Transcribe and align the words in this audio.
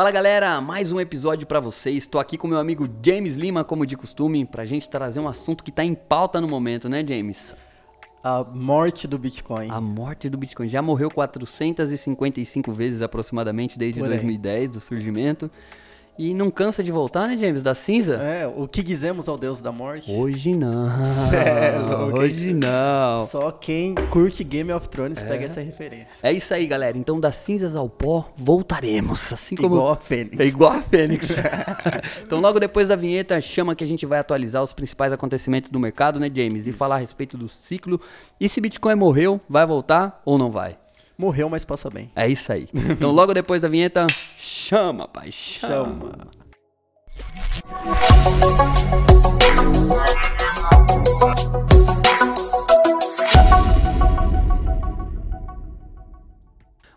Fala 0.00 0.10
galera, 0.10 0.62
mais 0.62 0.90
um 0.92 0.98
episódio 0.98 1.46
para 1.46 1.60
vocês. 1.60 1.98
Estou 1.98 2.18
aqui 2.18 2.38
com 2.38 2.48
meu 2.48 2.58
amigo 2.58 2.88
James 3.04 3.36
Lima, 3.36 3.62
como 3.62 3.84
de 3.84 3.98
costume, 3.98 4.46
pra 4.46 4.64
gente 4.64 4.88
trazer 4.88 5.20
um 5.20 5.28
assunto 5.28 5.62
que 5.62 5.70
tá 5.70 5.84
em 5.84 5.94
pauta 5.94 6.40
no 6.40 6.48
momento, 6.48 6.88
né, 6.88 7.04
James? 7.06 7.54
A 8.24 8.42
morte 8.42 9.06
do 9.06 9.18
Bitcoin. 9.18 9.68
A 9.70 9.78
morte 9.78 10.30
do 10.30 10.38
Bitcoin. 10.38 10.70
Já 10.70 10.80
morreu 10.80 11.10
455 11.10 12.72
vezes 12.72 13.02
aproximadamente 13.02 13.78
desde 13.78 14.00
2010, 14.00 14.70
do 14.70 14.80
surgimento. 14.80 15.50
E 16.18 16.34
não 16.34 16.50
cansa 16.50 16.82
de 16.82 16.92
voltar, 16.92 17.28
né, 17.28 17.36
James? 17.36 17.62
Da 17.62 17.74
cinza? 17.74 18.16
É, 18.16 18.46
o 18.46 18.68
que 18.68 18.82
dizemos 18.82 19.28
ao 19.28 19.38
Deus 19.38 19.60
da 19.60 19.72
morte? 19.72 20.10
Hoje 20.10 20.54
não. 20.54 20.90
Sério, 21.30 22.14
Hoje 22.14 22.52
não. 22.52 23.24
Só 23.26 23.50
quem 23.50 23.94
curte 24.10 24.44
Game 24.44 24.70
of 24.70 24.86
Thrones 24.88 25.22
é. 25.22 25.26
pega 25.26 25.46
essa 25.46 25.62
referência. 25.62 26.16
É 26.22 26.30
isso 26.30 26.52
aí, 26.52 26.66
galera. 26.66 26.98
Então, 26.98 27.18
das 27.18 27.36
cinzas 27.36 27.74
ao 27.74 27.88
pó, 27.88 28.30
voltaremos. 28.36 29.32
Assim 29.32 29.56
como. 29.56 29.76
Igual 29.76 29.92
a 29.92 29.96
Fênix. 29.96 30.40
É 30.40 30.44
igual 30.44 30.72
a 30.72 30.82
Fênix. 30.82 31.28
então, 32.22 32.40
logo 32.40 32.60
depois 32.60 32.88
da 32.88 32.96
vinheta, 32.96 33.40
chama 33.40 33.74
que 33.74 33.84
a 33.84 33.86
gente 33.86 34.04
vai 34.04 34.18
atualizar 34.18 34.62
os 34.62 34.74
principais 34.74 35.12
acontecimentos 35.12 35.70
do 35.70 35.80
mercado, 35.80 36.20
né, 36.20 36.30
James? 36.34 36.66
E 36.66 36.72
falar 36.72 36.96
a 36.96 36.98
respeito 36.98 37.38
do 37.38 37.48
ciclo. 37.48 37.98
E 38.38 38.48
se 38.48 38.60
Bitcoin 38.60 38.94
morreu, 38.94 39.40
vai 39.48 39.64
voltar 39.64 40.20
ou 40.24 40.36
não 40.36 40.50
vai? 40.50 40.79
Morreu, 41.20 41.50
mas 41.50 41.66
passa 41.66 41.90
bem. 41.90 42.10
É 42.16 42.26
isso 42.26 42.50
aí. 42.50 42.66
Então, 42.72 43.12
logo 43.12 43.34
depois 43.34 43.60
da 43.60 43.68
vinheta, 43.68 44.06
chama, 44.38 45.06
pai, 45.06 45.30
chama. 45.30 46.10
chama. 46.10 46.30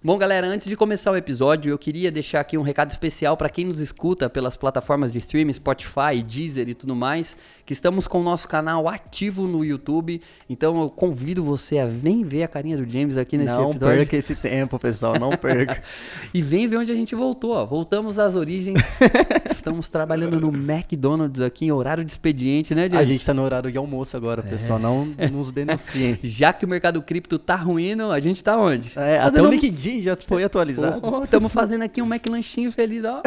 Bom, 0.05 0.17
galera, 0.17 0.45
antes 0.48 0.67
de 0.67 0.75
começar 0.75 1.12
o 1.12 1.16
episódio, 1.16 1.70
eu 1.70 1.77
queria 1.77 2.11
deixar 2.11 2.41
aqui 2.41 2.57
um 2.57 2.61
recado 2.61 2.91
especial 2.91 3.38
para 3.38 3.48
quem 3.48 3.63
nos 3.63 3.80
escuta 3.80 4.30
pelas 4.30 4.57
plataformas 4.57 5.13
de 5.13 5.20
streaming, 5.20 5.53
Spotify, 5.53 6.21
Deezer 6.21 6.67
e 6.67 6.73
tudo 6.73 6.94
mais, 6.94 7.38
que 7.66 7.72
estamos 7.72 8.05
com 8.05 8.19
o 8.19 8.23
nosso 8.23 8.45
canal 8.45 8.89
ativo 8.89 9.47
no 9.47 9.63
YouTube. 9.63 10.19
Então 10.50 10.81
eu 10.81 10.89
convido 10.89 11.41
você 11.41 11.78
a 11.78 11.86
vem 11.86 12.22
ver 12.22 12.44
a 12.44 12.50
carinha 12.50 12.75
do 12.75 12.83
James 12.86 13.16
aqui 13.16 13.38
nesse 13.38 13.53
não 13.53 13.69
episódio. 13.69 13.88
Não 13.88 13.95
perca 13.95 14.17
esse 14.17 14.36
tempo, 14.36 14.78
pessoal, 14.78 15.17
não 15.17 15.31
perca. 15.38 15.81
e 16.33 16.41
vem 16.41 16.67
ver 16.67 16.80
onde 16.80 16.91
a 16.91 16.95
gente 16.95 17.16
voltou, 17.16 17.52
ó. 17.52 17.66
Voltamos 17.66 18.19
às 18.19 18.35
origens. 18.35 19.00
estamos 19.50 19.88
trabalhando 19.88 20.38
no 20.38 20.50
McDonald's 20.50 21.39
aqui 21.39 21.67
em 21.67 21.72
horário 21.72 22.03
de 22.03 22.11
expediente, 22.11 22.75
né, 22.75 22.89
James? 22.89 23.00
A 23.00 23.06
gente 23.06 23.25
tá 23.25 23.33
no 23.33 23.41
horário 23.41 23.72
de 23.72 23.78
almoço 23.78 24.17
agora, 24.17 24.44
é. 24.45 24.50
pessoal, 24.50 24.78
não 24.78 25.06
nos 25.31 25.50
denunciem. 25.50 26.19
Já 26.23 26.52
que 26.52 26.66
o 26.66 26.67
mercado 26.67 27.02
cripto 27.02 27.39
tá 27.39 27.56
ruindo, 27.56 28.11
a 28.11 28.19
gente 28.19 28.44
tá 28.44 28.58
onde? 28.58 28.91
É, 28.97 29.17
até 29.19 29.41
o 29.41 29.47
LinkedIn 29.47 29.92
já 30.02 30.16
foi 30.16 30.44
atualizado. 30.44 31.23
Estamos 31.23 31.52
oh, 31.52 31.53
fazendo 31.53 31.83
aqui 31.83 32.02
um 32.02 32.05
McLanchinho 32.05 32.72
feliz. 32.72 33.03
Oh. 33.03 33.22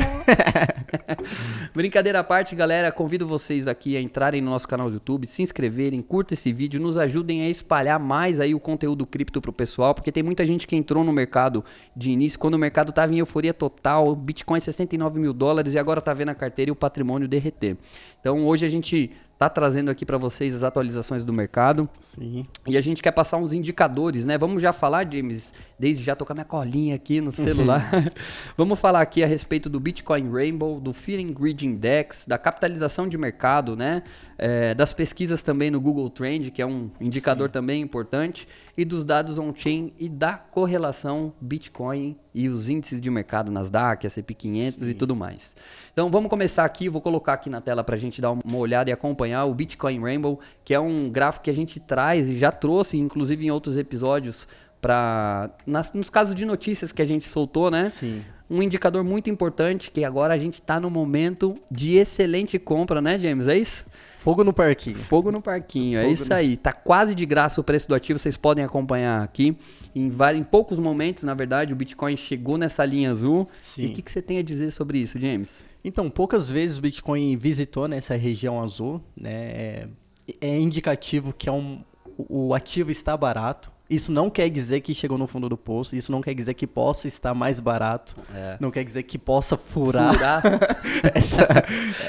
Brincadeira 1.74 2.20
à 2.20 2.24
parte, 2.24 2.54
galera. 2.54 2.90
Convido 2.90 3.26
vocês 3.26 3.68
aqui 3.68 3.96
a 3.96 4.00
entrarem 4.00 4.40
no 4.40 4.50
nosso 4.50 4.66
canal 4.66 4.88
do 4.88 4.94
YouTube, 4.94 5.26
se 5.26 5.42
inscreverem, 5.42 6.00
curta 6.02 6.34
esse 6.34 6.52
vídeo, 6.52 6.80
nos 6.80 6.96
ajudem 6.96 7.42
a 7.42 7.48
espalhar 7.48 7.98
mais 8.00 8.40
aí 8.40 8.54
o 8.54 8.60
conteúdo 8.60 9.06
cripto 9.06 9.40
pro 9.40 9.52
pessoal, 9.52 9.94
porque 9.94 10.10
tem 10.10 10.22
muita 10.22 10.46
gente 10.46 10.66
que 10.66 10.74
entrou 10.74 11.04
no 11.04 11.12
mercado 11.12 11.64
de 11.94 12.10
início, 12.10 12.38
quando 12.38 12.54
o 12.54 12.58
mercado 12.58 12.92
tava 12.92 13.14
em 13.14 13.18
euforia 13.18 13.54
total, 13.54 14.14
Bitcoin 14.14 14.60
69 14.60 15.20
mil 15.20 15.32
dólares 15.32 15.74
e 15.74 15.78
agora 15.78 16.00
tá 16.00 16.12
vendo 16.14 16.30
a 16.30 16.34
carteira 16.34 16.70
e 16.70 16.72
o 16.72 16.76
patrimônio 16.76 17.28
derreter. 17.28 17.76
Então 18.20 18.46
hoje 18.46 18.64
a 18.64 18.68
gente 18.68 19.12
tá 19.38 19.50
trazendo 19.50 19.90
aqui 19.90 20.06
para 20.06 20.16
vocês 20.16 20.54
as 20.54 20.62
atualizações 20.62 21.24
do 21.24 21.32
mercado. 21.32 21.88
Sim. 22.00 22.46
E 22.66 22.76
a 22.76 22.80
gente 22.80 23.02
quer 23.02 23.12
passar 23.12 23.36
uns 23.36 23.52
indicadores, 23.52 24.24
né? 24.24 24.38
Vamos 24.38 24.62
já 24.62 24.72
falar, 24.72 25.10
James, 25.10 25.52
desde 25.78 26.02
já 26.02 26.16
tocar 26.16 26.34
minha 26.34 26.44
colinha 26.44 26.94
aqui 26.94 27.20
no 27.20 27.32
celular. 27.36 27.90
Vamos 28.56 28.78
falar 28.78 29.02
aqui 29.02 29.22
a 29.22 29.26
respeito 29.26 29.68
do 29.68 29.78
Bitcoin 29.78 30.30
Rainbow, 30.30 30.80
do 30.80 30.92
Fear 30.92 31.20
and 31.20 31.32
Greed 31.32 31.62
Index, 31.62 32.26
da 32.26 32.38
capitalização 32.38 33.06
de 33.06 33.18
mercado, 33.18 33.76
né? 33.76 34.02
É, 34.38 34.74
das 34.74 34.92
pesquisas 34.92 35.42
também 35.42 35.70
no 35.70 35.80
Google 35.80 36.08
Trend, 36.10 36.50
que 36.50 36.60
é 36.60 36.66
um 36.66 36.90
indicador 37.00 37.48
Sim. 37.48 37.52
também 37.52 37.82
importante, 37.82 38.46
e 38.76 38.84
dos 38.84 39.04
dados 39.04 39.38
on-chain 39.38 39.92
e 39.98 40.08
da 40.08 40.34
correlação 40.34 41.32
Bitcoin 41.40 42.16
e 42.34 42.48
os 42.50 42.68
índices 42.68 43.00
de 43.00 43.10
mercado 43.10 43.50
Nasdaq, 43.50 44.06
S&P 44.06 44.34
500 44.34 44.80
Sim. 44.80 44.90
e 44.90 44.94
tudo 44.94 45.16
mais. 45.16 45.54
Então 45.98 46.10
vamos 46.10 46.28
começar 46.28 46.62
aqui, 46.62 46.90
vou 46.90 47.00
colocar 47.00 47.32
aqui 47.32 47.48
na 47.48 47.58
tela 47.58 47.82
para 47.82 47.96
a 47.96 47.98
gente 47.98 48.20
dar 48.20 48.30
uma 48.30 48.58
olhada 48.58 48.90
e 48.90 48.92
acompanhar 48.92 49.46
o 49.46 49.54
Bitcoin 49.54 49.98
Rainbow, 49.98 50.38
que 50.62 50.74
é 50.74 50.78
um 50.78 51.08
gráfico 51.08 51.44
que 51.44 51.50
a 51.50 51.54
gente 51.54 51.80
traz 51.80 52.28
e 52.28 52.36
já 52.36 52.52
trouxe, 52.52 52.98
inclusive 52.98 53.46
em 53.46 53.50
outros 53.50 53.78
episódios, 53.78 54.46
para 54.78 55.48
nos 55.94 56.10
casos 56.10 56.34
de 56.34 56.44
notícias 56.44 56.92
que 56.92 57.00
a 57.00 57.06
gente 57.06 57.26
soltou, 57.30 57.70
né? 57.70 57.88
Sim. 57.88 58.22
Um 58.50 58.62
indicador 58.62 59.02
muito 59.04 59.30
importante 59.30 59.90
que 59.90 60.04
agora 60.04 60.34
a 60.34 60.38
gente 60.38 60.60
está 60.60 60.78
no 60.78 60.90
momento 60.90 61.54
de 61.70 61.96
excelente 61.96 62.58
compra, 62.58 63.00
né, 63.00 63.18
James? 63.18 63.48
É 63.48 63.56
isso? 63.56 63.86
Fogo 64.18 64.44
no 64.44 64.52
parquinho. 64.52 64.96
Fogo 64.96 65.32
no 65.32 65.40
parquinho, 65.40 65.98
é 65.98 66.02
Fogo 66.02 66.10
é 66.10 66.12
isso 66.12 66.28
no... 66.28 66.34
aí. 66.34 66.56
Tá 66.58 66.72
quase 66.74 67.14
de 67.14 67.24
graça 67.24 67.58
o 67.58 67.64
preço 67.64 67.88
do 67.88 67.94
ativo, 67.94 68.18
vocês 68.18 68.36
podem 68.36 68.62
acompanhar 68.62 69.22
aqui. 69.22 69.56
Em, 69.94 70.10
em 70.34 70.42
poucos 70.42 70.78
momentos, 70.78 71.24
na 71.24 71.32
verdade, 71.32 71.72
o 71.72 71.76
Bitcoin 71.76 72.16
chegou 72.18 72.58
nessa 72.58 72.84
linha 72.84 73.10
azul. 73.10 73.48
Sim. 73.62 73.84
E 73.84 73.86
o 73.86 73.94
que, 73.94 74.02
que 74.02 74.10
você 74.12 74.20
tem 74.20 74.36
a 74.36 74.42
dizer 74.42 74.72
sobre 74.72 74.98
isso, 74.98 75.18
James? 75.18 75.64
Então, 75.86 76.10
poucas 76.10 76.50
vezes 76.50 76.78
o 76.78 76.80
Bitcoin 76.80 77.36
visitou 77.36 77.86
nessa 77.86 78.16
região 78.16 78.60
azul, 78.60 79.00
né? 79.16 79.30
É, 79.30 79.88
é 80.40 80.58
indicativo 80.58 81.32
que 81.32 81.48
é 81.48 81.52
um, 81.52 81.84
o 82.18 82.52
ativo 82.52 82.90
está 82.90 83.16
barato. 83.16 83.70
Isso 83.88 84.10
não 84.10 84.28
quer 84.28 84.48
dizer 84.48 84.80
que 84.80 84.92
chegou 84.92 85.16
no 85.16 85.28
fundo 85.28 85.48
do 85.48 85.56
poço, 85.56 85.94
isso 85.94 86.10
não 86.10 86.20
quer 86.20 86.34
dizer 86.34 86.54
que 86.54 86.66
possa 86.66 87.06
estar 87.06 87.32
mais 87.34 87.60
barato, 87.60 88.16
é. 88.34 88.56
não 88.58 88.68
quer 88.68 88.82
dizer 88.82 89.04
que 89.04 89.16
possa 89.16 89.56
furar. 89.56 90.12
furar. 90.12 90.42
essa, 91.14 91.42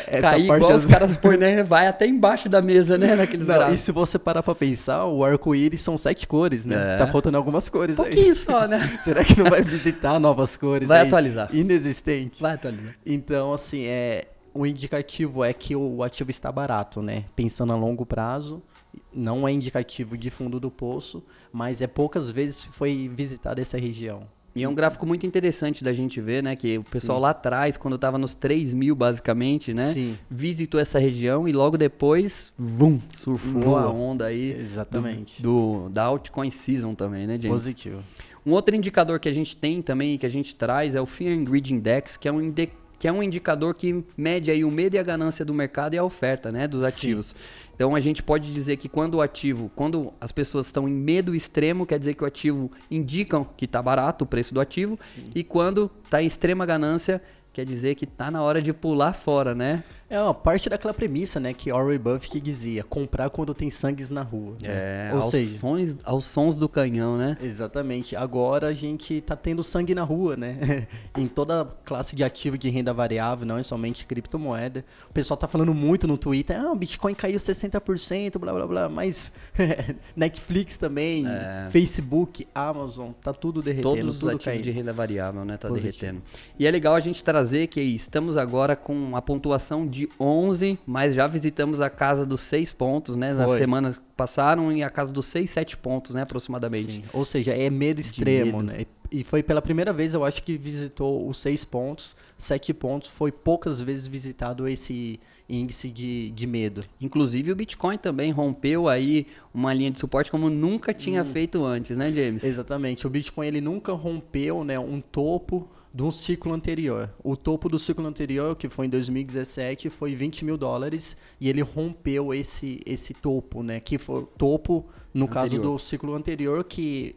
essa 0.07 0.21
Cair 0.21 0.47
parte 0.47 0.63
igual 0.63 0.71
as... 0.71 0.85
os 0.85 0.89
caras 0.89 1.17
põem, 1.17 1.37
né? 1.37 1.61
Vai 1.61 1.87
até 1.87 2.07
embaixo 2.07 2.49
da 2.49 2.63
mesa, 2.63 2.97
né? 2.97 3.15
Naqueles 3.15 3.47
não, 3.47 3.71
e 3.71 3.77
se 3.77 3.91
você 3.91 4.17
parar 4.17 4.41
pra 4.41 4.55
pensar, 4.55 5.05
o 5.05 5.23
arco-íris 5.23 5.81
são 5.81 5.95
sete 5.97 6.27
cores, 6.27 6.65
né? 6.65 6.95
É. 6.95 6.97
Tá 6.97 7.07
faltando 7.07 7.37
algumas 7.37 7.69
cores 7.69 7.97
um 7.99 8.03
pouquinho 8.03 8.35
só, 8.35 8.67
né? 8.67 8.79
Será 9.03 9.23
que 9.23 9.37
não 9.37 9.49
vai 9.49 9.61
visitar 9.61 10.19
novas 10.19 10.57
cores? 10.57 10.87
Vai 10.87 11.01
aí? 11.01 11.07
atualizar. 11.07 11.49
Inexistente. 11.53 12.41
Vai 12.41 12.55
atualizar. 12.55 12.95
Então, 13.05 13.53
assim, 13.53 13.85
é... 13.85 14.25
O 14.53 14.65
indicativo 14.65 15.43
é 15.43 15.53
que 15.53 15.75
o 15.75 16.01
ativo 16.01 16.31
está 16.31 16.51
barato, 16.51 16.99
né? 16.99 17.25
Pensando 17.35 17.73
a 17.73 17.75
longo 17.75 18.07
prazo, 18.07 18.63
não 19.13 19.47
é 19.47 19.51
indicativo 19.51 20.17
de 20.17 20.29
fundo 20.29 20.59
do 20.59 20.69
poço, 20.71 21.23
mas 21.51 21.81
é 21.81 21.87
poucas 21.87 22.29
vezes 22.31 22.65
foi 22.65 23.09
visitada 23.13 23.61
essa 23.61 23.77
região. 23.77 24.27
E 24.57 24.63
é 24.63 24.67
um 24.67 24.73
gráfico 24.73 25.05
muito 25.05 25.23
interessante 25.23 25.83
da 25.83 25.93
gente 25.93 26.19
ver, 26.19 26.41
né? 26.41 26.55
Que 26.55 26.79
o 26.79 26.83
pessoal 26.83 27.19
Sim. 27.19 27.21
lá 27.21 27.29
atrás, 27.29 27.77
quando 27.77 27.93
estava 27.93 28.17
nos 28.17 28.33
3 28.33 28.73
mil, 28.73 28.95
basicamente, 28.95 29.71
né? 29.71 29.93
Sim. 29.93 30.17
Visitou 30.27 30.79
essa 30.79 30.97
região 30.97 31.47
e 31.47 31.51
logo 31.51 31.77
depois, 31.77 32.51
vum, 32.57 32.99
surfou 33.15 33.77
a 33.77 33.87
onda 33.87 34.25
aí. 34.25 34.53
Exatamente. 34.53 35.43
Do, 35.43 35.83
do, 35.83 35.89
da 35.89 36.05
altcoin 36.05 36.49
season 36.49 36.95
também, 36.95 37.27
né, 37.27 37.33
James? 37.39 37.49
Positivo. 37.49 38.03
Um 38.43 38.51
outro 38.51 38.75
indicador 38.75 39.19
que 39.19 39.29
a 39.29 39.31
gente 39.31 39.55
tem 39.55 39.79
também, 39.79 40.17
que 40.17 40.25
a 40.25 40.29
gente 40.29 40.55
traz, 40.55 40.95
é 40.95 41.01
o 41.01 41.05
Fear 41.05 41.37
and 41.37 41.43
Greed 41.43 41.69
Index, 41.69 42.17
que 42.17 42.27
é 42.27 42.31
um 42.31 42.41
indicador 42.41 42.87
que 42.99 43.07
é 43.07 43.11
um 43.11 43.21
indicador 43.21 43.75
que 43.75 44.03
mede 44.15 44.49
aí 44.49 44.63
o 44.63 44.71
medo 44.71 44.95
e 44.95 44.99
a 44.99 45.03
ganância 45.03 45.45
do 45.45 45.53
mercado 45.53 45.93
e 45.93 45.97
a 45.97 46.03
oferta, 46.03 46.51
né, 46.51 46.67
dos 46.67 46.83
ativos. 46.83 47.27
Sim. 47.27 47.35
Então 47.77 47.95
a 47.95 47.99
gente 47.99 48.23
pode 48.23 48.51
dizer 48.51 48.75
que 48.77 48.89
quando 48.89 49.15
o 49.15 49.21
ativo, 49.21 49.71
quando 49.75 50.11
as 50.19 50.31
pessoas 50.31 50.65
estão 50.65 50.89
em 50.89 50.91
medo 50.91 51.35
extremo, 51.35 51.85
quer 51.85 51.99
dizer 51.99 52.15
que 52.15 52.23
o 52.23 52.27
ativo 52.27 52.71
indicam 52.89 53.47
que 53.55 53.65
está 53.65 53.79
barato 53.83 54.23
o 54.23 54.27
preço 54.27 54.51
do 54.51 54.59
ativo, 54.59 54.97
Sim. 54.99 55.25
e 55.35 55.43
quando 55.43 55.91
está 56.03 56.21
em 56.21 56.25
extrema 56.25 56.65
ganância, 56.65 57.21
quer 57.53 57.65
dizer 57.65 57.93
que 57.93 58.05
está 58.05 58.31
na 58.31 58.41
hora 58.41 58.63
de 58.63 58.73
pular 58.73 59.13
fora, 59.13 59.53
né? 59.53 59.83
É 60.09 60.21
uma 60.21 60.33
parte 60.33 60.69
daquela 60.69 60.93
premissa, 60.93 61.37
né, 61.37 61.53
que 61.53 61.69
Warren 61.69 61.97
Buffett 61.97 62.39
dizia, 62.39 62.81
comprar 62.81 63.29
quando 63.29 63.53
tem 63.53 63.69
sangues 63.69 64.09
na 64.09 64.21
rua. 64.21 64.55
Né? 64.61 64.69
É, 64.69 65.09
Ou 65.11 65.21
aos 65.21 65.31
seja, 65.31 65.59
sons, 65.59 65.97
aos 66.05 66.23
sons 66.25 66.55
do 66.55 66.69
canhão, 66.69 67.17
né? 67.17 67.37
Exatamente. 67.41 68.15
Agora 68.15 68.67
a 68.67 68.73
gente 68.73 69.19
tá 69.19 69.35
tendo 69.35 69.61
sangue 69.61 69.93
na 69.93 70.03
rua, 70.03 70.37
né? 70.37 70.87
em 71.17 71.27
toda 71.27 71.65
classe 71.83 72.15
de 72.15 72.23
ativo 72.23 72.57
de 72.57 72.69
renda 72.69 72.93
variável, 72.93 73.45
não 73.45 73.57
é 73.57 73.63
somente 73.63 74.05
criptomoeda. 74.05 74.85
O 75.09 75.13
pessoal 75.13 75.37
tá 75.37 75.45
falando 75.45 75.73
muito 75.73 76.07
no 76.07 76.17
Twitter, 76.17 76.57
ah, 76.57 76.71
o 76.71 76.75
Bitcoin 76.75 77.13
caiu 77.13 77.37
60%, 77.37 78.39
blá 78.39 78.53
blá 78.53 78.65
blá, 78.65 78.89
mas 78.89 79.29
Netflix 80.15 80.77
também, 80.77 81.25
é. 81.27 81.67
Facebook, 81.69 82.47
Amazon, 82.55 83.11
tá 83.11 83.33
tudo 83.33 83.61
derretendo, 83.61 83.95
Todos 83.95 84.09
os 84.15 84.19
tudo 84.19 84.29
ativos 84.29 84.45
caindo. 84.45 84.63
de 84.63 84.71
renda 84.71 84.93
variável, 84.93 85.43
né, 85.43 85.57
tá 85.57 85.67
Positivo. 85.67 85.99
derretendo. 85.99 86.23
E 86.57 86.65
é 86.65 86.71
legal 86.71 86.95
a 86.95 86.99
gente 87.01 87.21
trazer 87.21 87.67
que 87.67 87.81
estamos 87.81 88.37
agora 88.37 88.73
com 88.73 89.13
a 89.13 89.21
pontuação 89.21 89.85
de 89.85 89.96
de 89.97 90.09
11, 90.19 90.77
mas 90.85 91.15
já 91.15 91.25
visitamos 91.25 91.81
a 91.81 91.89
casa 91.89 92.25
dos 92.25 92.41
6 92.41 92.71
pontos, 92.73 93.15
né? 93.15 93.33
Nas 93.33 93.47
Foi. 93.47 93.57
semanas 93.57 93.97
que 93.97 94.05
passaram 94.15 94.71
e 94.71 94.83
a 94.83 94.89
casa 94.89 95.11
dos 95.11 95.25
6, 95.25 95.49
7 95.49 95.77
pontos, 95.77 96.13
né? 96.13 96.21
Aproximadamente. 96.21 96.91
Sim. 96.91 97.03
Ou 97.11 97.25
seja, 97.25 97.53
é 97.53 97.69
medo 97.69 97.99
extremo, 97.99 98.57
medo. 98.57 98.63
né? 98.63 98.85
E 99.09 99.23
foi 99.23 99.41
pela 99.41 99.61
primeira 99.61 99.93
vez, 99.93 100.13
eu 100.13 100.25
acho 100.25 100.43
que 100.43 100.57
visitou 100.57 101.27
os 101.27 101.37
6 101.37 101.65
pontos, 101.65 102.15
7 102.37 102.73
pontos. 102.73 103.09
Foi 103.09 103.31
poucas 103.31 103.81
vezes 103.81 104.07
visitado 104.07 104.67
esse 104.67 105.19
índice 105.49 105.89
de, 105.89 106.29
de 106.31 106.45
medo. 106.45 106.83
Inclusive 106.99 107.51
o 107.51 107.55
Bitcoin 107.55 107.97
também 107.97 108.31
rompeu 108.31 108.87
aí 108.87 109.25
uma 109.53 109.73
linha 109.73 109.89
de 109.89 109.99
suporte 109.99 110.29
como 110.29 110.49
nunca 110.49 110.93
tinha 110.93 111.21
hum. 111.21 111.25
feito 111.25 111.63
antes, 111.63 111.97
né, 111.97 112.11
James? 112.11 112.43
Exatamente. 112.43 113.07
O 113.07 113.09
Bitcoin 113.09 113.47
ele 113.47 113.61
nunca 113.61 113.93
rompeu 113.93 114.63
né, 114.63 114.77
um 114.77 114.99
topo 114.99 115.67
do 115.97 116.11
ciclo 116.11 116.53
anterior. 116.53 117.09
O 117.23 117.35
topo 117.35 117.67
do 117.67 117.79
ciclo 117.79 118.05
anterior, 118.05 118.55
que 118.55 118.69
foi 118.69 118.85
em 118.85 118.89
2017, 118.89 119.89
foi 119.89 120.13
20 120.13 120.45
mil 120.45 120.55
dólares 120.55 121.17
e 121.41 121.49
ele 121.49 121.61
rompeu 121.61 122.31
esse, 122.31 122.79
esse 122.85 123.15
topo, 123.15 123.63
né? 123.63 123.79
Que 123.79 123.97
foi 123.97 124.27
topo, 124.37 124.85
no 125.11 125.25
anterior. 125.25 125.33
caso 125.33 125.59
do 125.59 125.75
ciclo 125.79 126.13
anterior, 126.13 126.63
que 126.63 127.15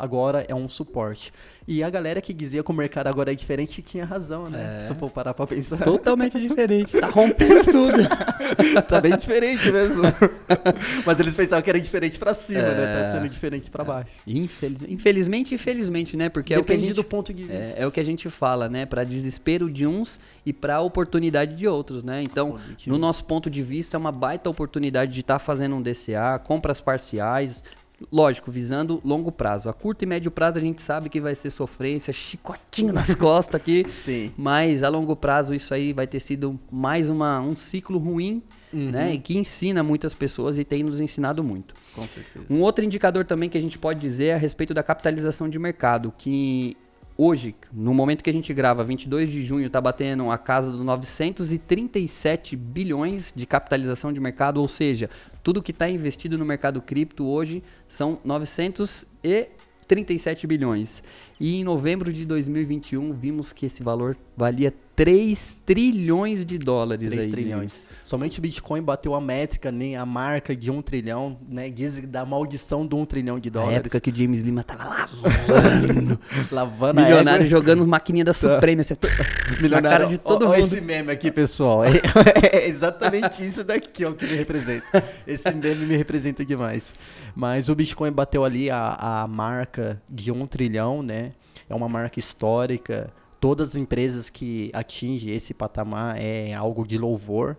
agora 0.00 0.44
é 0.48 0.54
um 0.54 0.68
suporte. 0.68 1.32
E 1.68 1.82
a 1.82 1.90
galera 1.90 2.20
que 2.20 2.32
dizia 2.32 2.62
que 2.62 2.70
o 2.70 2.74
mercado 2.74 3.08
agora 3.08 3.32
é 3.32 3.34
diferente 3.34 3.82
tinha 3.82 4.04
razão, 4.04 4.48
né? 4.48 4.78
É. 4.78 4.84
Se 4.84 4.92
eu 4.92 4.96
for 4.96 5.10
parar 5.10 5.34
pra 5.34 5.46
pensar. 5.46 5.78
Totalmente 5.78 6.38
diferente. 6.40 6.96
Tá 7.06 7.08
rompendo 7.08 7.64
tudo. 7.64 7.98
tá 8.88 9.00
bem 9.00 9.16
diferente 9.16 9.70
mesmo. 9.70 10.02
Mas 11.04 11.20
eles 11.20 11.34
pensavam 11.34 11.62
que 11.62 11.68
era 11.68 11.80
diferente 11.80 12.18
pra 12.18 12.32
cima, 12.32 12.60
é. 12.60 12.74
né? 12.74 13.02
Tá 13.02 13.04
sendo 13.12 13.28
diferente 13.28 13.70
pra 13.70 13.84
baixo. 13.84 14.12
Infeliz... 14.26 14.82
Infelizmente, 14.82 15.54
infelizmente, 15.54 16.16
né? 16.16 16.28
Porque 16.28 16.54
Depende 16.54 16.60
é 16.60 16.62
o 16.62 16.64
que 16.64 16.84
a 16.84 16.88
gente... 16.88 16.96
do 16.96 17.04
ponto 17.04 17.34
de 17.34 17.42
é, 17.42 17.60
vista. 17.60 17.80
É, 17.80 17.82
é, 17.82 17.86
o 17.86 17.90
que 17.90 18.00
a 18.00 18.04
gente 18.04 18.30
fala, 18.30 18.68
né? 18.68 18.86
Pra 18.86 19.04
desespero 19.04 19.70
de 19.70 19.86
uns 19.86 20.18
e 20.44 20.52
pra 20.52 20.80
oportunidade 20.80 21.54
de 21.54 21.66
outros, 21.66 22.02
né? 22.02 22.22
Então, 22.22 22.56
no 22.86 22.98
nosso 22.98 23.24
ponto 23.24 23.50
de 23.50 23.62
vista, 23.62 23.96
é 23.96 23.98
uma 23.98 24.12
baita 24.12 24.48
oportunidade 24.48 25.12
de 25.12 25.20
estar 25.20 25.34
tá 25.34 25.38
fazendo 25.38 25.76
um 25.76 25.82
DCA, 25.82 26.38
compras 26.42 26.80
parciais, 26.80 27.62
Lógico, 28.12 28.50
visando 28.50 29.00
longo 29.02 29.32
prazo. 29.32 29.70
A 29.70 29.72
curto 29.72 30.02
e 30.02 30.06
médio 30.06 30.30
prazo 30.30 30.58
a 30.58 30.60
gente 30.60 30.82
sabe 30.82 31.08
que 31.08 31.20
vai 31.20 31.34
ser 31.34 31.48
sofrência, 31.48 32.12
chicotinho 32.12 32.92
nas 32.92 33.14
costas 33.16 33.54
aqui. 33.54 33.86
Sim. 33.88 34.32
Mas 34.36 34.82
a 34.82 34.88
longo 34.88 35.16
prazo 35.16 35.54
isso 35.54 35.72
aí 35.72 35.92
vai 35.92 36.06
ter 36.06 36.20
sido 36.20 36.60
mais 36.70 37.08
uma, 37.08 37.40
um 37.40 37.56
ciclo 37.56 37.98
ruim, 37.98 38.42
uhum. 38.72 38.90
né? 38.90 39.14
E 39.14 39.18
que 39.18 39.38
ensina 39.38 39.82
muitas 39.82 40.12
pessoas 40.12 40.58
e 40.58 40.64
tem 40.64 40.82
nos 40.82 41.00
ensinado 41.00 41.42
muito. 41.42 41.74
Com 41.94 42.06
certeza. 42.06 42.44
Um 42.50 42.60
outro 42.60 42.84
indicador 42.84 43.24
também 43.24 43.48
que 43.48 43.56
a 43.56 43.60
gente 43.60 43.78
pode 43.78 43.98
dizer 43.98 44.26
é 44.26 44.34
a 44.34 44.38
respeito 44.38 44.74
da 44.74 44.82
capitalização 44.82 45.48
de 45.48 45.58
mercado, 45.58 46.12
que 46.18 46.76
hoje, 47.16 47.54
no 47.72 47.94
momento 47.94 48.22
que 48.22 48.28
a 48.30 48.32
gente 48.32 48.52
grava, 48.52 48.82
22 48.84 49.30
de 49.30 49.42
junho, 49.42 49.66
está 49.66 49.80
batendo 49.80 50.30
a 50.30 50.38
casa 50.38 50.70
dos 50.70 50.80
937 50.80 52.54
bilhões 52.56 53.32
de 53.34 53.46
capitalização 53.46 54.12
de 54.12 54.20
mercado, 54.20 54.60
ou 54.60 54.68
seja, 54.68 55.08
tudo 55.42 55.62
que 55.62 55.70
está 55.70 55.88
investido 55.88 56.36
no 56.36 56.44
mercado 56.44 56.82
cripto 56.82 57.26
hoje 57.26 57.62
são 57.88 58.18
937 58.24 60.46
bilhões. 60.46 61.02
E 61.40 61.56
em 61.56 61.64
novembro 61.64 62.12
de 62.12 62.24
2021 62.24 63.12
vimos 63.12 63.52
que 63.52 63.66
esse 63.66 63.82
valor 63.82 64.16
valia 64.36 64.72
3 64.96 65.58
trilhões 65.66 66.42
de 66.42 66.56
dólares. 66.56 67.06
3 67.06 67.24
aí, 67.26 67.30
trilhões. 67.30 67.74
Né? 67.74 67.96
Somente 68.02 68.38
o 68.38 68.42
Bitcoin 68.42 68.80
bateu 68.80 69.14
a 69.14 69.20
métrica, 69.20 69.70
nem 69.70 69.94
a 69.94 70.06
marca 70.06 70.56
de 70.56 70.70
1 70.70 70.80
trilhão, 70.80 71.36
né? 71.46 71.68
Diz 71.68 72.00
da 72.00 72.24
maldição 72.24 72.86
do 72.86 72.96
1 72.96 73.04
trilhão 73.04 73.38
de 73.38 73.50
dólares. 73.50 73.74
Na 73.74 73.80
época 73.80 74.00
que 74.00 74.10
o 74.10 74.14
James 74.14 74.40
Lima 74.40 74.64
tava 74.64 74.84
lavando. 75.20 76.18
lavando 76.50 77.00
Milionário 77.02 77.44
a 77.44 77.48
jogando 77.48 77.86
maquininha 77.86 78.24
da 78.24 78.32
Supreme. 78.32 78.80
Assim, 78.80 78.94
Milionário, 79.60 79.90
cara 79.90 80.06
de 80.06 80.16
todo 80.16 80.46
ó, 80.46 80.48
mundo. 80.48 80.56
Ó 80.56 80.58
esse 80.58 80.80
meme 80.80 81.12
aqui, 81.12 81.30
pessoal. 81.30 81.84
É, 81.84 81.90
é, 82.56 82.66
exatamente 82.66 83.46
isso 83.46 83.62
daqui 83.62 84.02
ó, 84.06 84.12
que 84.12 84.24
me 84.24 84.34
representa. 84.34 85.04
Esse 85.26 85.52
meme 85.52 85.84
me 85.84 85.96
representa 85.96 86.42
demais. 86.42 86.94
Mas 87.34 87.68
o 87.68 87.74
Bitcoin 87.74 88.12
bateu 88.12 88.44
ali 88.44 88.70
a, 88.70 88.96
a 89.22 89.26
marca 89.26 90.00
de 90.08 90.32
1 90.32 90.46
trilhão, 90.46 91.02
né? 91.02 91.32
É 91.68 91.74
uma 91.74 91.88
marca 91.88 92.18
histórica 92.18 93.12
todas 93.40 93.70
as 93.70 93.76
empresas 93.76 94.30
que 94.30 94.70
atingem 94.72 95.34
esse 95.34 95.52
patamar 95.54 96.20
é 96.20 96.54
algo 96.54 96.86
de 96.86 96.98
louvor. 96.98 97.56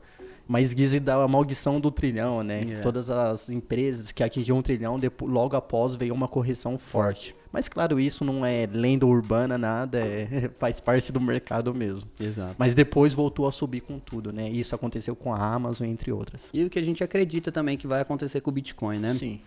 Mas 0.47 0.73
dizem 0.73 1.01
da 1.01 1.27
maldição 1.27 1.77
do 1.77 1.91
trilhão, 1.91 2.41
né? 2.41 2.61
Yeah. 2.63 2.81
Todas 2.81 3.09
as 3.09 3.49
empresas 3.49 4.13
que 4.13 4.23
atingiram 4.23 4.59
um 4.59 4.61
trilhão, 4.61 4.97
depois, 4.97 5.29
logo 5.29 5.57
após 5.57 5.93
veio 5.93 6.13
uma 6.13 6.27
correção 6.27 6.77
forte. 6.77 7.35
Mas 7.51 7.67
claro, 7.67 7.99
isso 7.99 8.23
não 8.23 8.45
é 8.45 8.67
lenda 8.71 9.05
urbana, 9.05 9.57
nada, 9.57 9.99
é, 9.99 10.49
faz 10.59 10.79
parte 10.79 11.11
do 11.11 11.19
mercado 11.19 11.73
mesmo. 11.73 12.09
Exato. 12.19 12.55
Mas 12.57 12.73
depois 12.73 13.13
voltou 13.13 13.47
a 13.47 13.51
subir 13.51 13.81
com 13.81 13.99
tudo, 13.99 14.31
né? 14.31 14.49
Isso 14.49 14.75
aconteceu 14.75 15.15
com 15.15 15.33
a 15.33 15.37
Amazon, 15.37 15.87
entre 15.87 16.11
outras. 16.11 16.49
E 16.53 16.63
o 16.63 16.69
que 16.69 16.79
a 16.79 16.83
gente 16.83 17.03
acredita 17.03 17.51
também 17.51 17.77
que 17.77 17.87
vai 17.87 18.01
acontecer 18.01 18.41
com 18.41 18.49
o 18.49 18.53
Bitcoin, 18.53 18.99
né? 18.99 19.13
Sim. 19.13 19.39